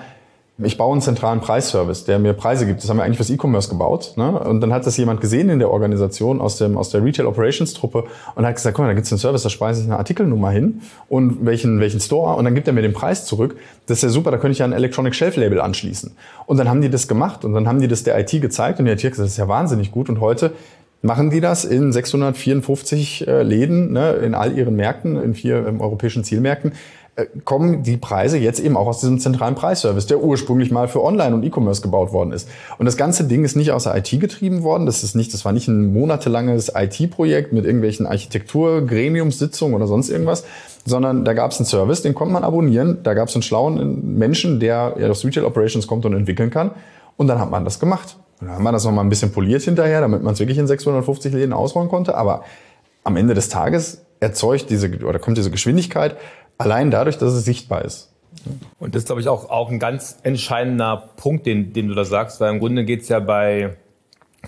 [0.64, 2.82] ich baue einen zentralen Preisservice, der mir Preise gibt.
[2.82, 4.14] Das haben wir eigentlich fürs E-Commerce gebaut.
[4.16, 4.40] Ne?
[4.40, 7.76] Und dann hat das jemand gesehen in der Organisation aus, dem, aus der Retail Operations
[7.76, 10.50] Truppe und hat gesagt, guck mal, da gibt's einen Service, da speise ich eine Artikelnummer
[10.50, 13.56] hin und welchen, welchen Store und dann gibt er mir den Preis zurück.
[13.86, 16.16] Das ist ja super, da könnte ich ja ein Electronic Shelf Label anschließen.
[16.48, 18.86] Und dann haben die das gemacht und dann haben die das der IT gezeigt und
[18.86, 20.54] die IT hat gesagt, das ist ja wahnsinnig gut und heute
[21.04, 25.82] machen die das in 654 äh, Läden, ne, in all ihren Märkten, in vier ähm,
[25.82, 26.74] europäischen Zielmärkten.
[27.18, 31.04] Äh, kommen die Preise jetzt eben auch aus diesem zentralen Preisservice, der ursprünglich mal für
[31.04, 32.48] Online und E-Commerce gebaut worden ist.
[32.78, 34.86] Und das ganze Ding ist nicht aus der IT getrieben worden.
[34.86, 40.10] Das ist nicht, das war nicht ein monatelanges IT-Projekt mit irgendwelchen Architektur, Gremiumssitzungen oder sonst
[40.10, 40.44] irgendwas,
[40.86, 43.00] sondern da gab es einen Service, den konnte man abonnieren.
[43.02, 46.70] Da gab es einen schlauen Menschen, der ja aus Retail Operations kommt und entwickeln kann.
[47.16, 48.18] Und dann hat man das gemacht.
[48.40, 50.68] Und dann haben wir das nochmal ein bisschen poliert hinterher, damit man es wirklich in
[50.68, 52.16] 650 Läden ausrollen konnte.
[52.16, 52.44] Aber
[53.04, 56.16] am Ende des Tages erzeugt diese oder kommt diese Geschwindigkeit
[56.58, 58.12] Allein dadurch, dass es sichtbar ist.
[58.80, 62.06] Und das ist, glaube ich, auch, auch ein ganz entscheidender Punkt, den, den du da
[62.06, 63.76] sagst, weil im Grunde geht es ja bei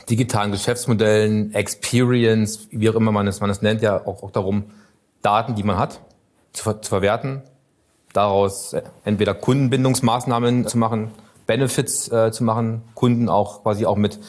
[0.09, 4.65] digitalen Geschäftsmodellen, Experience, wie auch immer man es, man es nennt, ja auch, auch darum,
[5.21, 5.99] Daten, die man hat,
[6.53, 7.41] zu, zu verwerten,
[8.13, 11.11] daraus entweder Kundenbindungsmaßnahmen zu machen,
[11.45, 14.19] Benefits äh, zu machen, Kunden auch quasi auch mit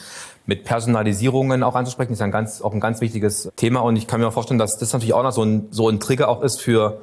[0.45, 3.81] mit Personalisierungen auch anzusprechen, ist ein ganz, auch ein ganz wichtiges Thema.
[3.81, 5.99] Und ich kann mir auch vorstellen, dass das natürlich auch noch so ein, so ein
[5.99, 6.99] Trigger auch ist für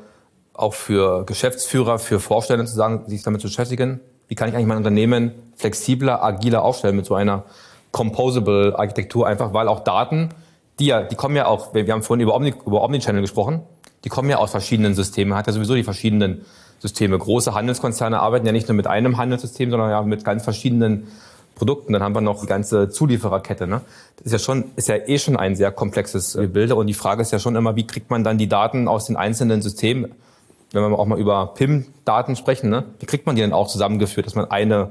[0.59, 4.01] auch für Geschäftsführer, für Vorstände zu sagen, sich damit zu beschäftigen.
[4.27, 7.45] Wie kann ich eigentlich mein Unternehmen flexibler, agiler aufstellen mit so einer
[7.93, 10.31] composable Architektur einfach, weil auch Daten,
[10.81, 13.63] die ja, die kommen ja auch, wir haben vorhin über, Omni, über Omnichannel gesprochen,
[14.05, 16.45] die kommen ja aus verschiedenen Systemen, hat ja sowieso die verschiedenen
[16.81, 17.17] Systeme.
[17.17, 21.07] Große Handelskonzerne arbeiten ja nicht nur mit einem Handelssystem, sondern ja mit ganz verschiedenen
[21.55, 21.93] Produkten.
[21.93, 23.67] Dann haben wir noch die ganze Zuliefererkette.
[23.67, 23.81] Ne?
[24.17, 26.77] Das ist ja schon, ist ja eh schon ein sehr komplexes Gebilde.
[26.77, 29.17] Und die Frage ist ja schon immer, wie kriegt man dann die Daten aus den
[29.17, 30.15] einzelnen Systemen
[30.73, 34.27] wenn wir auch mal über PIM-Daten sprechen, ne, wie kriegt man die denn auch zusammengeführt,
[34.27, 34.91] dass man eine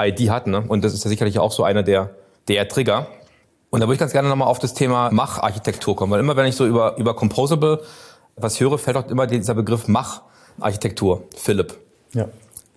[0.00, 0.46] ID hat?
[0.46, 0.62] Ne?
[0.66, 2.10] Und das ist ja sicherlich auch so einer der,
[2.48, 3.06] der Trigger.
[3.70, 6.46] Und da würde ich ganz gerne nochmal auf das Thema Mach-Architektur kommen, weil immer wenn
[6.46, 7.82] ich so über, über Composable
[8.36, 11.24] was höre, fällt auch immer dieser Begriff Mach-Architektur.
[11.36, 11.78] Philipp.
[12.14, 12.28] Ja.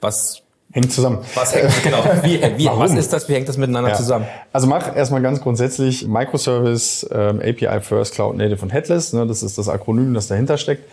[0.01, 0.43] Was
[0.73, 1.19] Hängt zusammen.
[1.35, 2.03] Was hängt, genau.
[2.23, 3.29] Wie, wie, was ist das?
[3.29, 3.95] Wie hängt das miteinander ja.
[3.95, 4.25] zusammen?
[4.51, 9.13] Also mach erstmal ganz grundsätzlich Microservice, ähm, API First, Cloud Native und Headless.
[9.13, 10.89] Ne, das ist das Akronym, das dahinter steckt.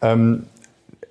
[0.00, 0.46] Ähm,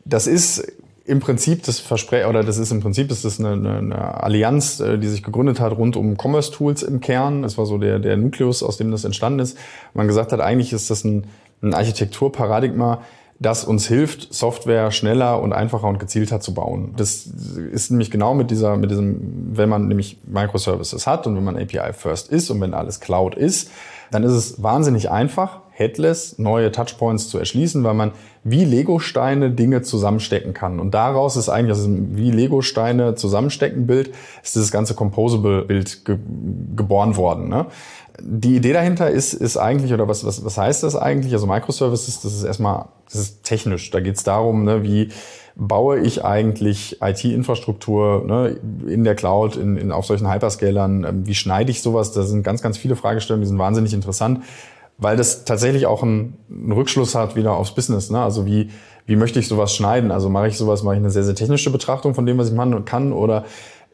[0.05, 0.65] das ist
[1.05, 4.79] im Prinzip das Versprechen, oder das ist im Prinzip das ist eine, eine, eine Allianz,
[4.79, 7.41] äh, die sich gegründet hat rund um Commerce Tools im Kern.
[7.41, 9.57] Das war so der, der Nukleus, aus dem das entstanden ist.
[9.93, 11.25] Man gesagt hat, eigentlich ist das ein,
[11.61, 13.01] ein Architekturparadigma,
[13.39, 16.93] das uns hilft, Software schneller und einfacher und gezielter zu bauen.
[16.95, 21.43] Das ist nämlich genau mit dieser, mit diesem, wenn man nämlich Microservices hat und wenn
[21.43, 23.69] man API First ist und wenn alles Cloud ist,
[24.11, 28.11] dann ist es wahnsinnig einfach, headless neue Touchpoints zu erschließen, weil man
[28.43, 30.79] wie Lego-Steine Dinge zusammenstecken kann.
[30.79, 36.17] Und daraus ist eigentlich, also wie Lego-Steine zusammenstecken Bild, ist dieses ganze Composable-Bild ge
[36.75, 37.49] geboren worden.
[37.49, 37.67] Ne?
[38.21, 41.33] Die Idee dahinter ist, ist eigentlich, oder was, was, was heißt das eigentlich?
[41.33, 43.89] Also Microservices, das ist erstmal, das ist technisch.
[43.89, 45.09] Da geht es darum, ne, wie
[45.55, 48.57] baue ich eigentlich IT-Infrastruktur ne,
[48.87, 52.11] in der Cloud, in, in, auf solchen Hyperscalern, ähm, wie schneide ich sowas?
[52.11, 54.41] Da sind ganz, ganz viele Fragestellungen, die sind wahnsinnig interessant
[54.97, 58.09] weil das tatsächlich auch einen, Rückschluss hat wieder aufs Business.
[58.09, 58.21] Ne?
[58.21, 58.69] Also wie,
[59.05, 60.11] wie möchte ich sowas schneiden?
[60.11, 62.53] Also mache ich sowas, mache ich eine sehr, sehr technische Betrachtung von dem, was ich
[62.53, 63.45] machen kann oder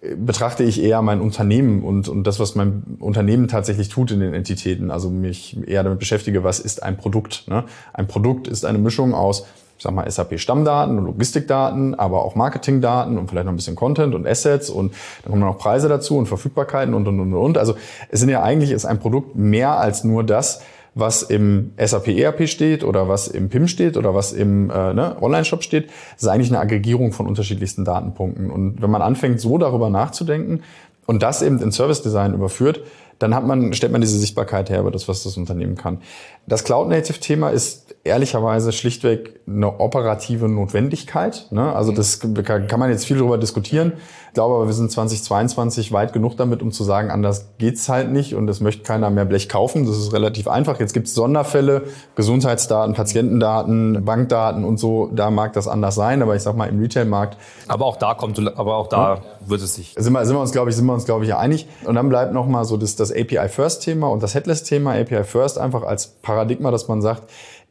[0.02, 4.20] äh, betrachte ich eher mein Unternehmen und, und das, was mein Unternehmen tatsächlich tut in
[4.20, 4.92] den Entitäten.
[4.92, 7.46] Also mich eher damit beschäftige, was ist ein Produkt.
[7.48, 7.64] Ne?
[7.94, 9.46] Ein Produkt ist eine Mischung aus,
[9.78, 14.14] ich sag mal, SAP-Stammdaten und Logistikdaten, aber auch Marketingdaten und vielleicht noch ein bisschen Content
[14.14, 17.58] und Assets und dann kommen noch Preise dazu und Verfügbarkeiten und, und, und, und.
[17.58, 17.76] Also
[18.10, 20.62] es sind ja eigentlich, ist ein Produkt mehr als nur das,
[21.00, 25.18] was im SAP ERP steht oder was im PIM steht oder was im äh, ne,
[25.22, 25.90] Online-Shop steht.
[26.18, 28.52] Ist eigentlich eine Aggregierung von unterschiedlichsten Datenpunkten.
[28.52, 30.62] Und wenn man anfängt, so darüber nachzudenken
[31.06, 32.82] und das eben in Service Design überführt,
[33.20, 36.00] dann hat man, stellt man diese Sichtbarkeit her über das, was das Unternehmen kann.
[36.48, 41.48] Das Cloud-Native-Thema ist ehrlicherweise schlichtweg eine operative Notwendigkeit.
[41.52, 41.74] Ne?
[41.74, 43.94] Also das kann man jetzt viel darüber diskutieren.
[44.30, 48.12] Ich glaube aber, wir sind 2022 weit genug damit, um zu sagen, anders geht's halt
[48.12, 49.88] nicht und es möchte keiner mehr Blech kaufen.
[49.88, 50.80] Das ist relativ einfach.
[50.80, 55.10] Jetzt gibt's Sonderfälle, Gesundheitsdaten, Patientendaten, Bankdaten und so.
[55.12, 57.38] Da mag das anders sein, aber ich sag mal im Retail-Markt.
[57.68, 59.22] Aber auch da kommt, aber auch da ja.
[59.48, 59.96] wird es sich.
[59.98, 61.68] Sind wir, sind wir uns, glaube ich, sind wir uns, glaube ich, einig.
[61.86, 64.94] Und dann bleibt noch mal so das, das API-First-Thema und das Headless-Thema.
[64.94, 67.24] API-First einfach als Paradigma, dass man sagt,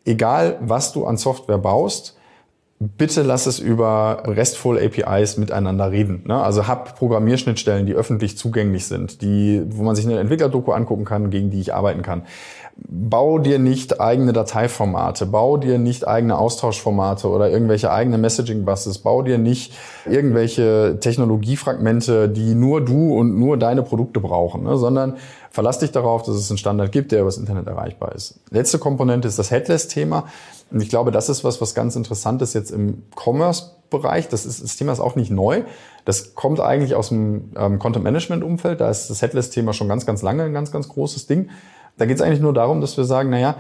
[0.05, 2.17] egal was du an Software baust,
[2.81, 6.23] bitte lass es über RESTful APIs miteinander reden.
[6.27, 6.41] Ne?
[6.41, 11.31] Also hab Programmierschnittstellen, die öffentlich zugänglich sind, die, wo man sich eine Entwicklerdoku angucken kann,
[11.31, 12.23] gegen die ich arbeiten kann.
[12.81, 19.23] Bau dir nicht eigene Dateiformate, bau dir nicht eigene Austauschformate oder irgendwelche eigene Messaging-Buses, bau
[19.23, 19.75] dir nicht
[20.07, 24.77] irgendwelche Technologiefragmente, die nur du und nur deine Produkte brauchen, ne?
[24.77, 25.17] sondern
[25.51, 28.39] verlass dich darauf, dass es einen Standard gibt, der über das Internet erreichbar ist.
[28.51, 30.25] Letzte Komponente ist das Headless-Thema.
[30.71, 34.29] Und ich glaube, das ist was, was ganz interessant ist jetzt im Commerce-Bereich.
[34.29, 35.63] Das, ist, das Thema ist auch nicht neu.
[36.05, 38.81] Das kommt eigentlich aus dem ähm, Content-Management-Umfeld.
[38.81, 41.49] Da ist das Headless-Thema schon ganz, ganz lange ein ganz, ganz großes Ding.
[41.99, 43.57] Da geht es eigentlich nur darum, dass wir sagen, naja,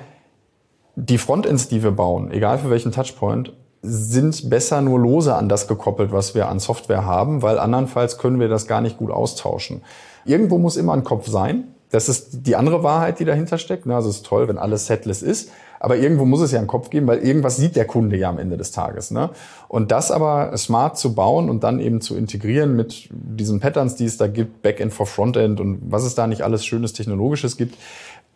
[0.97, 5.69] die Frontends, die wir bauen, egal für welchen Touchpoint, sind besser nur lose an das
[5.69, 9.83] gekoppelt, was wir an Software haben, weil andernfalls können wir das gar nicht gut austauschen.
[10.25, 11.69] Irgendwo muss immer ein Kopf sein.
[11.91, 13.87] Das ist die andere Wahrheit, die dahinter steckt.
[13.87, 15.51] Also es ist toll, wenn alles setless ist.
[15.81, 18.39] Aber irgendwo muss es ja einen Kopf geben, weil irgendwas sieht der Kunde ja am
[18.39, 19.11] Ende des Tages.
[19.11, 19.31] Ne?
[19.69, 24.05] Und das aber smart zu bauen und dann eben zu integrieren mit diesen Patterns, die
[24.05, 27.77] es da gibt, Backend for Frontend und was es da nicht alles Schönes Technologisches gibt.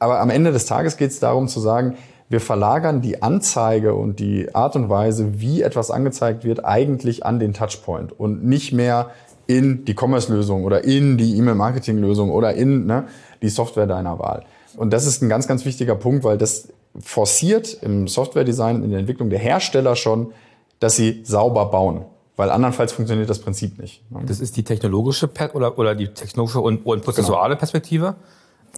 [0.03, 1.97] Aber am Ende des Tages geht es darum zu sagen,
[2.29, 7.39] wir verlagern die Anzeige und die Art und Weise, wie etwas angezeigt wird, eigentlich an
[7.39, 9.11] den Touchpoint und nicht mehr
[9.47, 13.05] in die Commerce-Lösung oder in die E-Mail-Marketing-Lösung oder in ne,
[13.43, 14.45] die Software deiner Wahl.
[14.77, 19.01] Und das ist ein ganz, ganz wichtiger Punkt, weil das forciert im Software-Design, in der
[19.01, 20.33] Entwicklung der Hersteller schon,
[20.81, 22.07] dass sie sauber bauen.
[22.37, 24.11] Weil andernfalls funktioniert das Prinzip nicht.
[24.11, 24.23] Ne?
[24.27, 27.59] Das ist die technologische oder, oder die technologische und, und prozessuale genau.
[27.59, 28.17] Perspektive.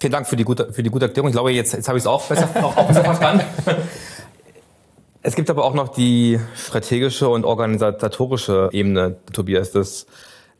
[0.01, 1.29] Vielen Dank für die gute, für die gute Erklärung.
[1.29, 3.45] Ich glaube, jetzt, jetzt habe ich es auch besser, auch, auch besser verstanden.
[5.27, 9.73] Es gibt aber auch noch die strategische und organisatorische Ebene, Tobias.
[9.73, 10.05] Das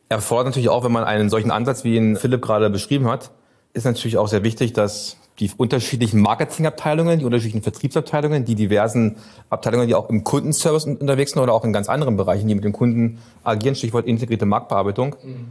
[0.09, 3.31] erfordert natürlich auch, wenn man einen solchen Ansatz, wie ihn Philipp gerade beschrieben hat,
[3.75, 9.17] ist natürlich auch sehr wichtig, dass die unterschiedlichen Marketingabteilungen, die unterschiedlichen Vertriebsabteilungen, die diversen
[9.51, 12.65] Abteilungen, die auch im Kundenservice unterwegs sind oder auch in ganz anderen Bereichen, die mit
[12.65, 15.49] dem Kunden agieren, Stichwort integrierte Marktbearbeitung, mhm.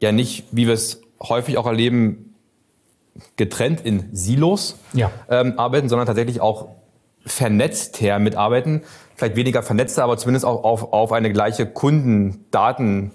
[0.00, 2.27] ja nicht, wie wir es häufig auch erleben,
[3.36, 5.10] getrennt in Silos ja.
[5.28, 6.68] ähm, arbeiten, sondern tatsächlich auch
[7.24, 8.82] vernetzt her mitarbeiten.
[9.16, 13.12] Vielleicht weniger vernetzter, aber zumindest auch auf, auf eine gleiche Kundendaten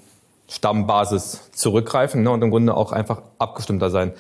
[0.48, 4.14] Stammbasis zurückgreifen ne, und im Grunde auch einfach abgestimmter sein.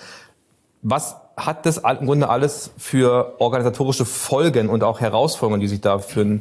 [0.81, 5.99] Was hat das im Grunde alles für organisatorische Folgen und auch Herausforderungen, die sich da
[5.99, 6.39] für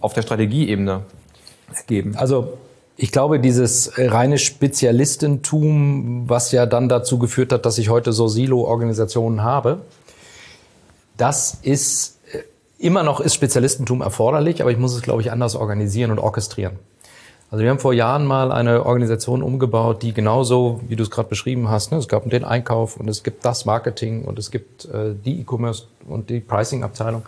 [0.00, 1.02] auf der Strategieebene
[1.74, 2.16] ergeben?
[2.16, 2.58] Also
[3.02, 8.28] ich glaube, dieses reine Spezialistentum, was ja dann dazu geführt hat, dass ich heute so
[8.28, 9.78] Silo-Organisationen habe,
[11.16, 12.38] das ist äh,
[12.78, 16.78] immer noch ist Spezialistentum erforderlich, aber ich muss es, glaube ich, anders organisieren und orchestrieren.
[17.50, 21.28] Also wir haben vor Jahren mal eine Organisation umgebaut, die genauso, wie du es gerade
[21.28, 24.84] beschrieben hast, ne, es gab den Einkauf und es gibt das Marketing und es gibt
[24.84, 27.24] äh, die E-Commerce und die Pricing-Abteilung.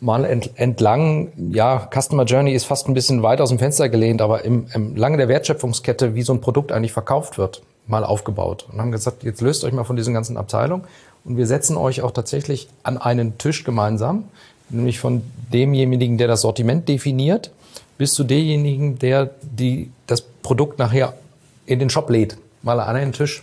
[0.00, 4.22] Mal ent, entlang, ja, Customer Journey ist fast ein bisschen weit aus dem Fenster gelehnt,
[4.22, 8.66] aber im, im lange der Wertschöpfungskette, wie so ein Produkt eigentlich verkauft wird, mal aufgebaut.
[8.70, 10.84] Und haben gesagt, jetzt löst euch mal von diesen ganzen Abteilungen
[11.24, 14.24] und wir setzen euch auch tatsächlich an einen Tisch gemeinsam,
[14.68, 17.50] nämlich von demjenigen, der das Sortiment definiert
[17.98, 21.14] bist du derjenigen, der die, das Produkt nachher
[21.66, 23.42] in den Shop lädt, mal an einen Tisch.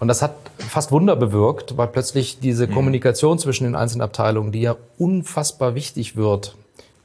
[0.00, 2.74] Und das hat fast Wunder bewirkt, weil plötzlich diese mhm.
[2.74, 6.56] Kommunikation zwischen den einzelnen Abteilungen, die ja unfassbar wichtig wird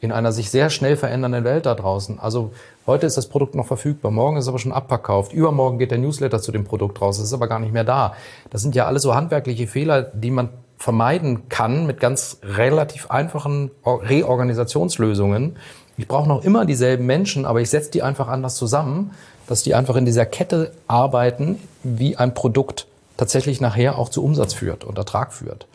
[0.03, 2.19] in einer sich sehr schnell verändernden Welt da draußen.
[2.19, 2.51] Also
[2.86, 5.97] heute ist das Produkt noch verfügbar, morgen ist es aber schon abverkauft, übermorgen geht der
[5.97, 8.13] Newsletter zu dem Produkt raus, es ist aber gar nicht mehr da.
[8.49, 13.71] Das sind ja alles so handwerkliche Fehler, die man vermeiden kann mit ganz relativ einfachen
[13.86, 15.56] Reorganisationslösungen,
[15.95, 19.12] ich brauche noch immer dieselben Menschen, aber ich setze die einfach anders zusammen,
[19.47, 24.53] dass die einfach in dieser Kette arbeiten, wie ein Produkt tatsächlich nachher auch zu Umsatz
[24.53, 25.67] führt und Ertrag führt.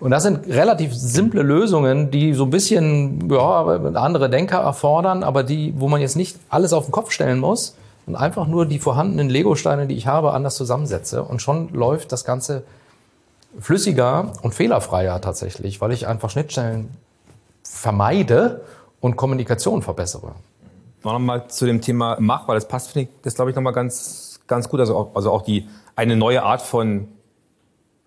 [0.00, 5.42] Und das sind relativ simple Lösungen, die so ein bisschen ja, andere Denker erfordern, aber
[5.42, 7.76] die, wo man jetzt nicht alles auf den Kopf stellen muss
[8.06, 11.22] und einfach nur die vorhandenen Lego-Steine, die ich habe, anders zusammensetze.
[11.22, 12.62] Und schon läuft das Ganze
[13.58, 16.88] flüssiger und fehlerfreier tatsächlich, weil ich einfach Schnittstellen
[17.62, 18.62] vermeide
[19.00, 20.32] und Kommunikation verbessere.
[21.02, 23.72] Noch mal zu dem Thema Mach, weil das passt, finde ich, das glaube ich nochmal
[23.72, 24.80] ganz, ganz gut.
[24.80, 27.08] Also auch, also auch die, eine neue Art von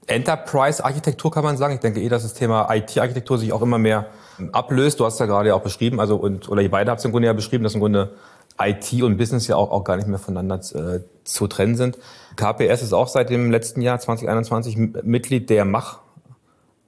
[0.08, 1.73] Enterprise-Architektur kann man sagen.
[1.73, 4.08] Ich denke eh, dass das Thema IT-Architektur sich auch immer mehr
[4.51, 4.99] ablöst.
[4.99, 7.27] Du hast ja gerade auch beschrieben, also und oder ihr beide habt es im Grunde
[7.27, 8.13] ja beschrieben, dass im Grunde
[8.60, 11.97] IT und Business ja auch, auch gar nicht mehr voneinander äh, zu trennen sind.
[12.36, 15.99] KPS ist auch seit dem letzten Jahr 2021 Mitglied der Mach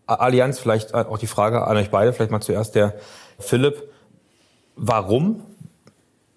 [0.05, 0.59] Allianz.
[0.59, 2.95] Vielleicht äh, auch die Frage an euch beide, vielleicht mal zuerst der
[3.39, 3.89] Philipp.
[4.75, 5.41] Warum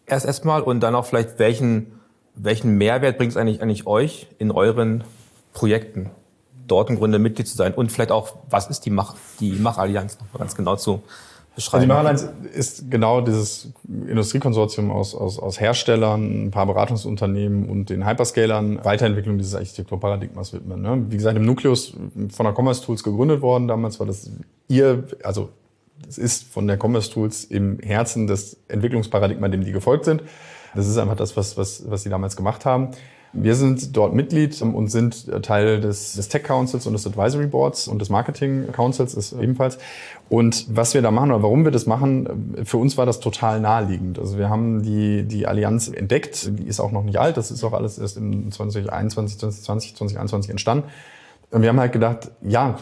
[0.09, 1.93] erst erstmal und dann auch vielleicht welchen
[2.41, 5.03] welchen Mehrwert bringt es eigentlich eigentlich euch in euren
[5.53, 6.11] Projekten?
[6.69, 7.75] dort im Grunde Mitglied zu sein.
[7.75, 11.03] Und vielleicht auch, was ist die Mach, die Mach-Allianz, ganz genau zu
[11.55, 11.91] beschreiben.
[11.91, 17.91] Also die Mach-Allianz ist genau dieses Industriekonsortium aus, aus, aus Herstellern, ein paar Beratungsunternehmen und
[17.91, 20.83] den Hyperscalern Weiterentwicklung dieses Architekturparadigmas widmen.
[20.83, 21.05] Ne?
[21.09, 21.95] Wie gesagt, im Nukleus
[22.31, 23.67] von der Commerce Tools gegründet worden.
[23.67, 24.31] Damals war das
[24.69, 25.49] ihr, also
[26.07, 30.23] es ist von der Commerce Tools im Herzen des Entwicklungsparadigma, dem die gefolgt sind.
[30.75, 32.91] Das ist einfach das, was, was, was sie damals gemacht haben.
[33.35, 37.87] Wir sind dort Mitglied und sind Teil des, des Tech Councils und des Advisory Boards
[37.87, 39.79] und des Marketing Councils ist ebenfalls.
[40.31, 43.61] Und was wir da machen oder warum wir das machen, für uns war das total
[43.61, 44.19] naheliegend.
[44.19, 47.63] Also wir haben die, die Allianz entdeckt, die ist auch noch nicht alt, das ist
[47.65, 50.85] auch alles erst im 2021, 2020, 2021 entstanden.
[51.51, 52.77] Und wir haben halt gedacht, ja,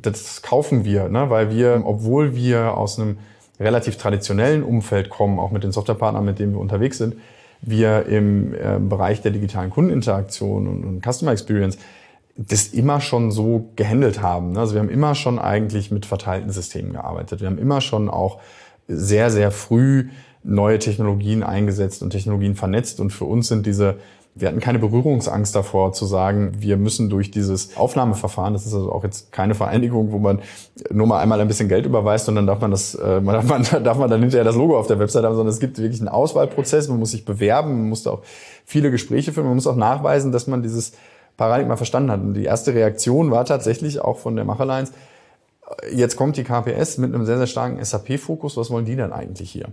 [0.00, 1.28] das kaufen wir, ne?
[1.28, 3.18] weil wir, obwohl wir aus einem
[3.58, 7.16] relativ traditionellen Umfeld kommen, auch mit den Softwarepartnern, mit denen wir unterwegs sind,
[7.62, 11.78] wir im äh, Bereich der digitalen Kundeninteraktion und, und Customer Experience
[12.36, 14.56] das immer schon so gehandelt haben.
[14.56, 17.40] Also wir haben immer schon eigentlich mit verteilten Systemen gearbeitet.
[17.40, 18.40] Wir haben immer schon auch
[18.88, 20.08] sehr, sehr früh
[20.42, 23.00] neue Technologien eingesetzt und Technologien vernetzt.
[23.00, 23.98] Und für uns sind diese
[24.34, 28.90] wir hatten keine Berührungsangst davor zu sagen, wir müssen durch dieses Aufnahmeverfahren, das ist also
[28.90, 30.40] auch jetzt keine Vereinigung, wo man
[30.90, 33.84] nur mal einmal ein bisschen Geld überweist und dann darf man das, äh, darf man,
[33.84, 36.08] darf man dann hinterher das Logo auf der Website haben, sondern es gibt wirklich einen
[36.08, 38.22] Auswahlprozess, man muss sich bewerben, man muss auch
[38.64, 40.92] viele Gespräche führen, man muss auch nachweisen, dass man dieses
[41.36, 42.20] Paradigma verstanden hat.
[42.20, 44.92] Und die erste Reaktion war tatsächlich auch von der Macherlines,
[45.92, 49.50] jetzt kommt die KPS mit einem sehr, sehr starken SAP-Fokus, was wollen die denn eigentlich
[49.50, 49.66] hier?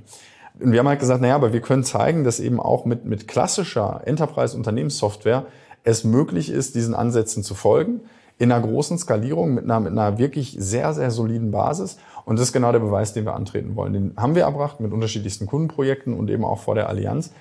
[0.59, 3.27] Und wir haben halt gesagt, naja, aber wir können zeigen, dass eben auch mit, mit
[3.27, 5.45] klassischer Enterprise-Unternehmenssoftware
[5.83, 8.01] es möglich ist, diesen Ansätzen zu folgen,
[8.38, 11.97] in einer großen Skalierung, mit einer, mit einer wirklich sehr, sehr soliden Basis.
[12.25, 13.93] Und das ist genau der Beweis, den wir antreten wollen.
[13.93, 17.31] Den haben wir erbracht mit unterschiedlichsten Kundenprojekten und eben auch vor der Allianz.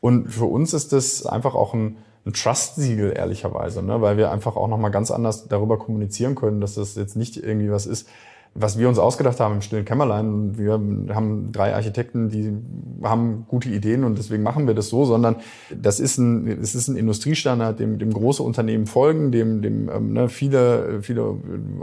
[0.00, 4.00] Und für uns ist das einfach auch ein, ein Trust-Siegel, ehrlicherweise, ne?
[4.00, 7.70] weil wir einfach auch nochmal ganz anders darüber kommunizieren können, dass das jetzt nicht irgendwie
[7.70, 8.08] was ist,
[8.54, 10.72] was wir uns ausgedacht haben im stillen Kämmerlein, wir
[11.14, 12.52] haben drei Architekten, die
[13.02, 15.36] haben gute Ideen und deswegen machen wir das so, sondern
[15.74, 20.12] das ist ein, das ist ein Industriestandard, dem, dem große Unternehmen folgen, dem, dem ähm,
[20.12, 21.36] ne, viele, viele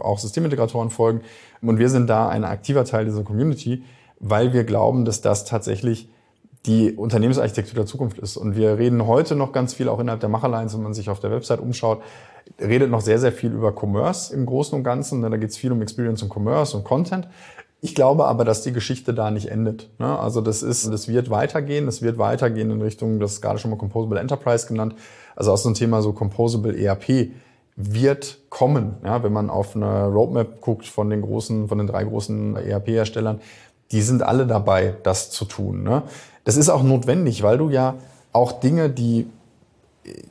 [0.03, 1.21] auch Systemintegratoren folgen.
[1.61, 3.83] Und wir sind da ein aktiver Teil dieser Community,
[4.19, 6.09] weil wir glauben, dass das tatsächlich
[6.65, 8.37] die Unternehmensarchitektur der Zukunft ist.
[8.37, 11.19] Und wir reden heute noch ganz viel, auch innerhalb der Macherlines, wenn man sich auf
[11.19, 12.01] der Website umschaut,
[12.59, 15.21] redet noch sehr, sehr viel über Commerce im Großen und Ganzen.
[15.21, 17.27] Da geht es viel um Experience und Commerce und Content.
[17.81, 19.89] Ich glaube aber, dass die Geschichte da nicht endet.
[19.99, 20.17] Ne?
[20.17, 21.85] Also das ist, das wird weitergehen.
[21.85, 24.95] Das wird weitergehen in Richtung, das ist gerade schon mal Composable Enterprise genannt.
[25.35, 27.31] Also auch so ein Thema so Composable ERP
[27.75, 28.95] wird kommen.
[29.03, 33.41] Ja, wenn man auf eine Roadmap guckt von den großen, von den drei großen ERP-Herstellern,
[33.91, 35.83] die sind alle dabei, das zu tun.
[35.83, 36.03] Ne?
[36.45, 37.95] Das ist auch notwendig, weil du ja
[38.31, 39.27] auch Dinge, die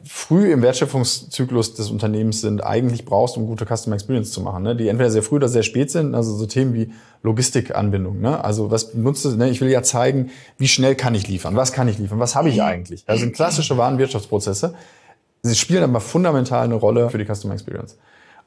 [0.05, 4.63] früh im Wertschöpfungszyklus des Unternehmens sind, eigentlich brauchst, um gute Customer Experience zu machen.
[4.63, 4.77] Ne?
[4.77, 8.21] Die entweder sehr früh oder sehr spät sind, also so Themen wie Logistikanbindung.
[8.21, 8.43] Ne?
[8.43, 9.51] Also was nutzt ne?
[9.51, 12.51] Ich will ja zeigen, wie schnell kann ich liefern, was kann ich liefern, was habe
[12.51, 13.05] ich eigentlich.
[13.05, 14.75] Das sind klassische Warenwirtschaftsprozesse.
[15.43, 17.99] Sie spielen aber fundamental eine Rolle für die Customer Experience.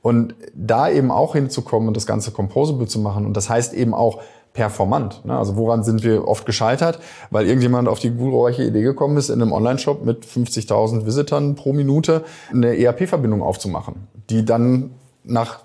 [0.01, 3.93] Und da eben auch hinzukommen und das Ganze composable zu machen, und das heißt eben
[3.93, 4.21] auch,
[4.53, 5.23] performant.
[5.25, 5.37] Ne?
[5.37, 6.99] Also woran sind wir oft gescheitert?
[7.29, 11.73] Weil irgendjemand auf die glorreiche Idee gekommen ist, in einem Online-Shop mit 50.000 Visitern pro
[11.73, 14.91] Minute eine ERP-Verbindung aufzumachen, die dann
[15.23, 15.59] nach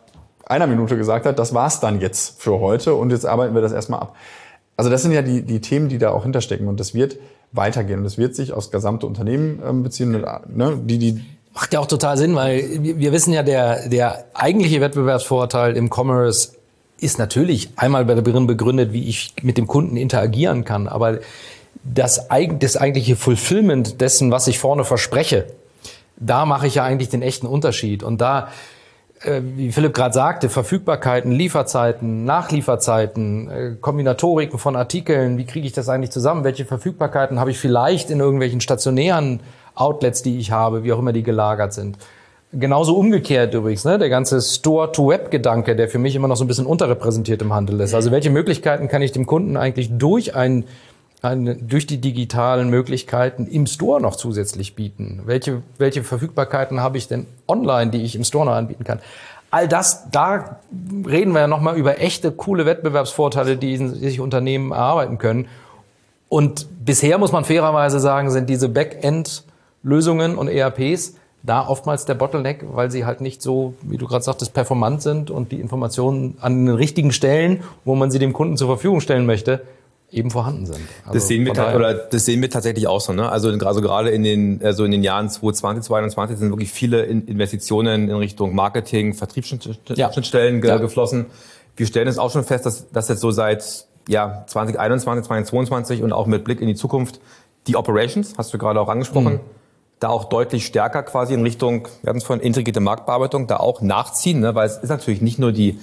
[0.45, 3.73] einer Minute gesagt hat, das war's dann jetzt für heute und jetzt arbeiten wir das
[3.73, 4.17] erstmal ab.
[4.77, 7.19] Also das sind ja die, die Themen, die da auch hinterstecken und das wird
[7.53, 10.11] weitergehen und das wird sich aufs gesamte Unternehmen ähm, beziehen.
[10.49, 10.81] Ne?
[10.85, 15.77] Die, die Macht ja auch total Sinn, weil wir wissen ja, der, der eigentliche Wettbewerbsvorteil
[15.77, 16.53] im Commerce
[17.03, 21.19] ist natürlich einmal darin begründet, wie ich mit dem Kunden interagieren kann, aber
[21.85, 25.47] das, das eigentliche Fulfillment dessen, was ich vorne verspreche,
[26.17, 28.03] da mache ich ja eigentlich den echten Unterschied.
[28.03, 28.49] Und da,
[29.23, 35.73] äh, wie Philipp gerade sagte, Verfügbarkeiten, Lieferzeiten, Nachlieferzeiten, äh, Kombinatoriken von Artikeln, wie kriege ich
[35.73, 36.45] das eigentlich zusammen?
[36.45, 39.41] Welche Verfügbarkeiten habe ich vielleicht in irgendwelchen stationären
[39.75, 41.99] Outlets, die ich habe, wie auch immer die gelagert sind?
[42.55, 43.99] Genauso umgekehrt übrigens, ne?
[43.99, 47.95] der ganze Store-to-Web-Gedanke, der für mich immer noch so ein bisschen unterrepräsentiert im Handel ist.
[47.95, 50.65] Also welche Möglichkeiten kann ich dem Kunden eigentlich durch ein,
[51.23, 55.23] ein durch die digitalen Möglichkeiten im Store noch zusätzlich bieten?
[55.25, 59.01] Welche, welche Verfügbarkeiten habe ich denn online, die ich im Store noch anbieten kann?
[59.51, 60.61] All das, da
[61.07, 65.49] reden wir ja nochmal über echte, coole Wettbewerbsvorteile, die sich Unternehmen erarbeiten können.
[66.29, 72.65] Und bisher muss man fairerweise sagen, sind diese Backend-Lösungen und ERPs da oftmals der Bottleneck,
[72.73, 76.67] weil sie halt nicht so, wie du gerade sagtest, performant sind und die Informationen an
[76.67, 79.63] den richtigen Stellen, wo man sie dem Kunden zur Verfügung stellen möchte,
[80.13, 80.81] eben vorhanden sind.
[81.05, 83.31] Also das sehen wir oder das sehen wir tatsächlich auch so, ne?
[83.31, 88.09] Also, also gerade in den also in den Jahren 2020, 2021 sind wirklich viele Investitionen
[88.09, 90.77] in Richtung Marketing, Vertriebsschnittstellen ja.
[90.77, 91.27] geflossen.
[91.77, 96.13] Wir stellen es auch schon fest, dass dass jetzt so seit ja 2021, 2022 und
[96.13, 97.21] auch mit Blick in die Zukunft
[97.67, 99.35] die Operations, hast du gerade auch angesprochen.
[99.35, 99.62] Mhm
[100.03, 103.81] da auch deutlich stärker quasi in Richtung, wir hatten es vorhin, integrierte Marktbearbeitung, da auch
[103.83, 104.55] nachziehen, ne?
[104.55, 105.79] weil es ist natürlich nicht nur die,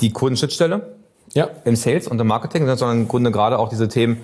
[0.00, 0.96] die Kundenschnittstelle
[1.32, 1.48] ja.
[1.64, 4.20] im Sales und im Marketing, sondern im Grunde gerade auch diese Themen,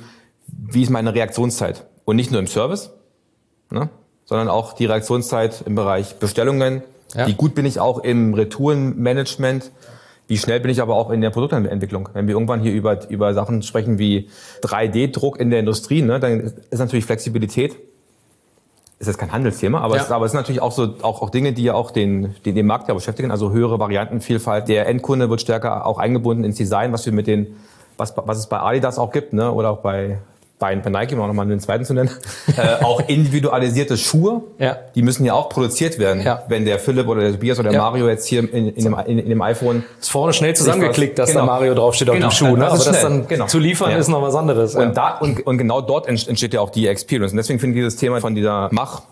[0.46, 1.86] wie ist meine Reaktionszeit?
[2.04, 2.90] Und nicht nur im Service,
[3.70, 3.88] ne?
[4.26, 6.82] sondern auch die Reaktionszeit im Bereich Bestellungen,
[7.14, 7.26] ja.
[7.26, 9.70] wie gut bin ich auch im Retourenmanagement,
[10.26, 12.08] wie schnell bin ich aber auch in der Produktentwicklung?
[12.12, 14.28] Wenn wir irgendwann hier über, über Sachen sprechen wie
[14.62, 17.76] 3D-Druck in der Industrie, ne, dann ist natürlich Flexibilität
[19.03, 20.03] ist jetzt kein Handelsthema, aber, ja.
[20.03, 22.55] es, aber es sind natürlich auch so auch, auch Dinge, die ja auch den, den,
[22.55, 23.30] den Markt ja beschäftigen.
[23.30, 24.68] Also höhere Variantenvielfalt.
[24.68, 27.57] Der Endkunde wird stärker auch eingebunden ins Design, was wir mit den,
[27.96, 29.53] was, was es bei Adidas auch gibt, ne?
[29.53, 30.18] oder auch bei
[30.62, 32.08] bei, bei Nike, um auch nochmal den zweiten zu nennen,
[32.56, 34.76] äh, auch individualisierte Schuhe, ja.
[34.94, 36.22] die müssen ja auch produziert werden.
[36.22, 36.44] Ja.
[36.46, 37.84] Wenn der Philipp oder der Tobias oder der ja.
[37.84, 39.82] Mario jetzt hier in, in, dem, in, in dem iPhone...
[40.00, 41.40] Ist vorne schnell zusammengeklickt, dass genau.
[41.40, 42.28] da Mario draufsteht genau.
[42.28, 42.56] auf dem Schuh.
[42.56, 42.68] Ne?
[42.68, 43.46] Aber das dann genau.
[43.46, 43.96] zu liefern ja.
[43.96, 44.76] ist noch was anderes.
[44.76, 47.32] Und, da, und, und genau dort entsteht ja auch die Experience.
[47.32, 49.02] Und deswegen finde ich dieses Thema von dieser Mach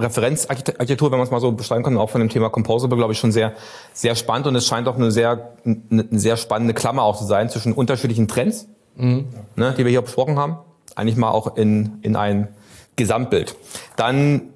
[0.00, 3.18] Referenzarchitektur, wenn man es mal so beschreiben kann, auch von dem Thema Composable, glaube ich,
[3.18, 3.52] schon sehr,
[3.92, 7.48] sehr spannend und es scheint auch eine sehr, eine sehr spannende Klammer auch zu sein
[7.50, 8.66] zwischen unterschiedlichen Trends,
[8.96, 9.26] mhm.
[9.56, 10.58] ne, die wir hier besprochen haben,
[10.96, 12.48] eigentlich mal auch in, in ein
[12.96, 13.56] Gesamtbild.
[13.96, 14.50] Dann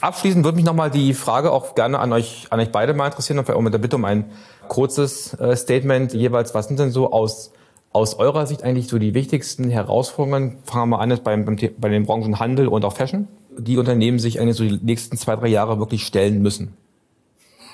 [0.00, 3.38] abschließend würde mich nochmal die Frage auch gerne an euch, an euch beide mal interessieren
[3.38, 4.26] und vielleicht auch mit der Bitte um ein
[4.68, 6.54] kurzes äh, Statement jeweils.
[6.54, 7.52] Was sind denn so aus,
[7.92, 10.58] aus eurer Sicht eigentlich so die wichtigsten Herausforderungen?
[10.64, 13.28] Fangen wir mal an beim, beim, bei den Branchen Handel und auch Fashion
[13.58, 16.76] die Unternehmen sich eigentlich so die nächsten zwei, drei Jahre wirklich stellen müssen?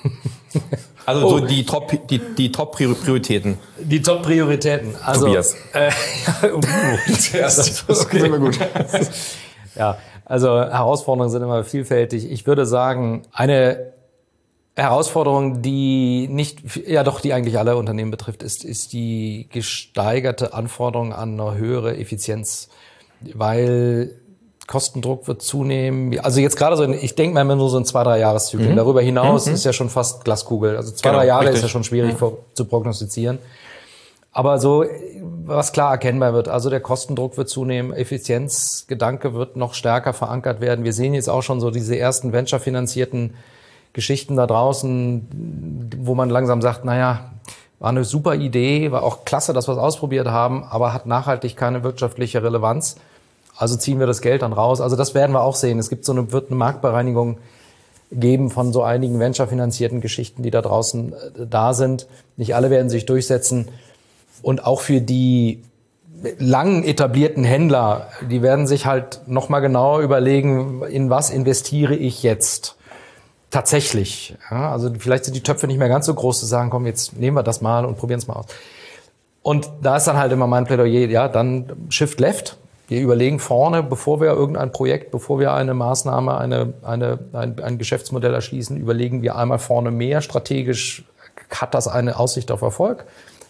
[1.11, 1.39] Also oh.
[1.39, 3.57] so die Top, die, die Top-Prioritäten.
[3.79, 4.95] Die Top-Prioritäten.
[5.03, 5.55] Also, Tobias.
[5.73, 5.89] Äh,
[6.43, 6.61] ja, uh,
[7.33, 8.25] das, das okay.
[8.25, 8.57] immer gut.
[9.75, 12.31] ja, also Herausforderungen sind immer vielfältig.
[12.31, 13.91] Ich würde sagen, eine
[14.77, 21.11] Herausforderung, die nicht, ja doch, die eigentlich alle Unternehmen betrifft, ist, ist die gesteigerte Anforderung
[21.11, 22.69] an eine höhere Effizienz.
[23.33, 24.20] Weil
[24.71, 26.17] Kostendruck wird zunehmen.
[26.21, 28.71] Also jetzt gerade so, ich denke mal immer nur so in zwei, drei Jahreszyklen.
[28.71, 28.75] Mhm.
[28.77, 29.55] Darüber hinaus mhm.
[29.55, 30.77] ist ja schon fast Glaskugel.
[30.77, 31.57] Also zwei, genau, drei Jahre richtig.
[31.57, 33.37] ist ja schon schwierig vor, zu prognostizieren.
[34.31, 34.85] Aber so,
[35.43, 40.85] was klar erkennbar wird, also der Kostendruck wird zunehmen, Effizienzgedanke wird noch stärker verankert werden.
[40.85, 43.33] Wir sehen jetzt auch schon so diese ersten venture-finanzierten
[43.91, 47.31] Geschichten da draußen, wo man langsam sagt, naja,
[47.79, 51.57] war eine super Idee, war auch klasse, dass wir es ausprobiert haben, aber hat nachhaltig
[51.57, 52.95] keine wirtschaftliche Relevanz.
[53.61, 54.81] Also ziehen wir das Geld dann raus.
[54.81, 55.77] Also das werden wir auch sehen.
[55.77, 57.37] Es gibt so eine, wird eine Marktbereinigung
[58.11, 62.07] geben von so einigen venture-finanzierten Geschichten, die da draußen äh, da sind.
[62.37, 63.67] Nicht alle werden sich durchsetzen.
[64.41, 65.61] Und auch für die
[66.39, 72.77] lang etablierten Händler, die werden sich halt nochmal genauer überlegen, in was investiere ich jetzt
[73.51, 74.37] tatsächlich.
[74.49, 77.15] Ja, also vielleicht sind die Töpfe nicht mehr ganz so groß zu sagen, komm, jetzt
[77.15, 78.47] nehmen wir das mal und probieren es mal aus.
[79.43, 82.57] Und da ist dann halt immer mein Plädoyer, ja, dann Shift Left,
[82.91, 87.77] wir überlegen vorne, bevor wir irgendein Projekt, bevor wir eine Maßnahme, eine, eine, ein, ein
[87.77, 91.05] Geschäftsmodell erschließen, überlegen wir einmal vorne mehr strategisch,
[91.49, 93.05] hat das eine Aussicht auf Erfolg?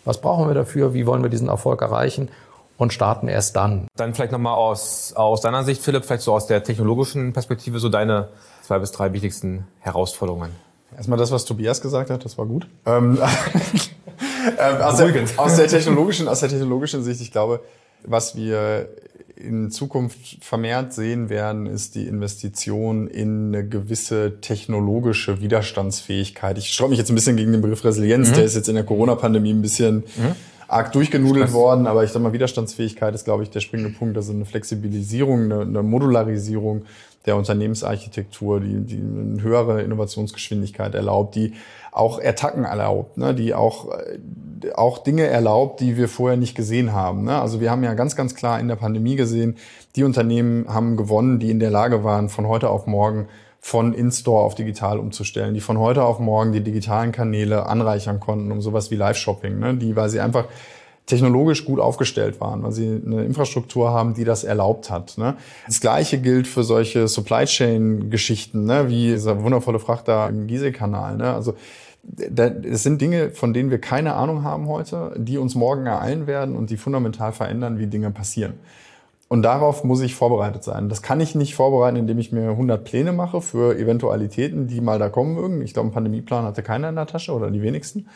[0.05, 0.93] Was brauchen wir dafür?
[0.93, 2.29] Wie wollen wir diesen Erfolg erreichen?
[2.77, 3.87] Und starten erst dann.
[3.95, 7.89] Dann vielleicht nochmal aus, aus deiner Sicht, Philipp, vielleicht so aus der technologischen Perspektive, so
[7.89, 8.27] deine
[8.61, 10.51] zwei bis drei wichtigsten Herausforderungen.
[10.95, 12.67] Erstmal das, was Tobias gesagt hat, das war gut.
[12.85, 13.17] Ähm,
[14.59, 17.61] ähm, aus, der, aus, der, technologischen, aus der technologischen Sicht, ich glaube,
[18.03, 18.87] was wir
[19.41, 26.57] in Zukunft vermehrt sehen werden, ist die Investition in eine gewisse technologische Widerstandsfähigkeit.
[26.57, 28.35] Ich schreibe mich jetzt ein bisschen gegen den Begriff Resilienz, mhm.
[28.35, 30.35] der ist jetzt in der Corona-Pandemie ein bisschen mhm.
[30.67, 34.17] arg durchgenudelt worden, aber ich sag mal, Widerstandsfähigkeit ist, glaube ich, der springende Punkt.
[34.17, 36.83] Also eine Flexibilisierung, eine, eine Modularisierung
[37.25, 41.53] der Unternehmensarchitektur, die, die eine höhere Innovationsgeschwindigkeit erlaubt, die
[41.91, 46.93] auch Attacken erlaubt, ne, die auch, äh, auch Dinge erlaubt, die wir vorher nicht gesehen
[46.93, 47.25] haben.
[47.25, 47.39] Ne?
[47.39, 49.57] Also wir haben ja ganz, ganz klar in der Pandemie gesehen,
[49.95, 53.27] die Unternehmen haben gewonnen, die in der Lage waren, von heute auf morgen
[53.59, 58.51] von In-Store auf digital umzustellen, die von heute auf morgen die digitalen Kanäle anreichern konnten,
[58.51, 59.75] um sowas wie Live-Shopping, ne?
[59.75, 60.45] die, weil sie einfach
[61.11, 65.17] technologisch gut aufgestellt waren, weil sie eine Infrastruktur haben, die das erlaubt hat.
[65.17, 65.35] Ne?
[65.67, 68.87] Das Gleiche gilt für solche Supply Chain-Geschichten, ne?
[68.87, 71.17] wie dieser wundervolle Frachter im Gieße-Kanal.
[71.17, 71.33] Ne?
[71.33, 71.55] Also
[72.65, 76.55] es sind Dinge, von denen wir keine Ahnung haben heute, die uns morgen ereilen werden
[76.55, 78.53] und die fundamental verändern, wie Dinge passieren.
[79.27, 80.87] Und darauf muss ich vorbereitet sein.
[80.87, 84.97] Das kann ich nicht vorbereiten, indem ich mir 100 Pläne mache für Eventualitäten, die mal
[84.97, 85.61] da kommen mögen.
[85.61, 88.07] Ich glaube, einen Pandemieplan hatte keiner in der Tasche oder die wenigsten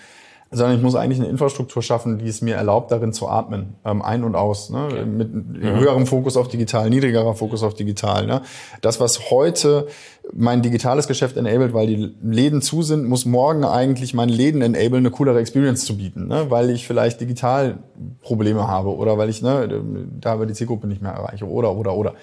[0.52, 4.02] sondern ich muss eigentlich eine Infrastruktur schaffen, die es mir erlaubt, darin zu atmen, ähm,
[4.02, 4.86] ein und aus, ne?
[4.86, 5.06] Okay.
[5.06, 5.62] mit mhm.
[5.62, 8.26] höherem Fokus auf digital, niedrigerer Fokus auf digital.
[8.28, 8.42] Ne?
[8.82, 9.88] Das, was heute
[10.34, 15.06] mein digitales Geschäft enabled, weil die Läden zu sind, muss morgen eigentlich meine Läden enablen,
[15.06, 16.46] eine coolere Experience zu bieten, ne?
[16.50, 17.80] weil ich vielleicht digital
[18.22, 19.84] Probleme habe oder weil ich ne,
[20.20, 22.14] da aber die Zielgruppe nicht mehr erreiche oder oder oder.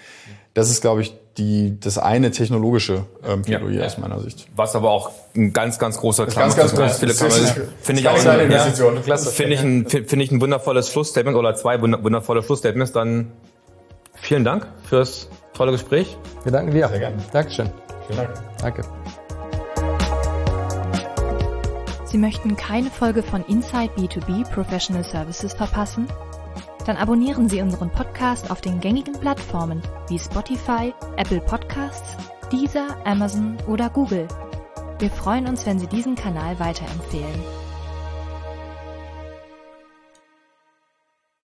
[0.55, 4.47] Das ist, glaube ich, die, das eine technologische ähm, Plädoyer ja, aus meiner Sicht.
[4.55, 8.43] Was aber auch ein ganz, ganz großer Klammer ganz, ganz Philipp Finde ich auch eine
[8.43, 8.99] Investition.
[9.07, 12.93] Ja, Finde ich, ein, finde ich ein wundervolles Schlussstatement oder zwei wundervolle Schlussstatements.
[12.93, 13.33] Dann
[14.15, 16.19] vielen Dank fürs tolle Gespräch.
[16.45, 16.89] Wir danken dir.
[16.89, 17.17] Sehr gerne.
[17.33, 17.71] Dankeschön.
[18.09, 18.31] Vielen Dank.
[18.61, 18.83] Danke.
[22.05, 26.09] Sie möchten keine Folge von Inside B2B Professional Services verpassen?
[26.87, 32.17] Dann abonnieren Sie unseren Podcast auf den gängigen Plattformen wie Spotify, Apple Podcasts,
[32.51, 34.27] Deezer, Amazon oder Google.
[34.99, 37.62] Wir freuen uns, wenn Sie diesen Kanal weiterempfehlen.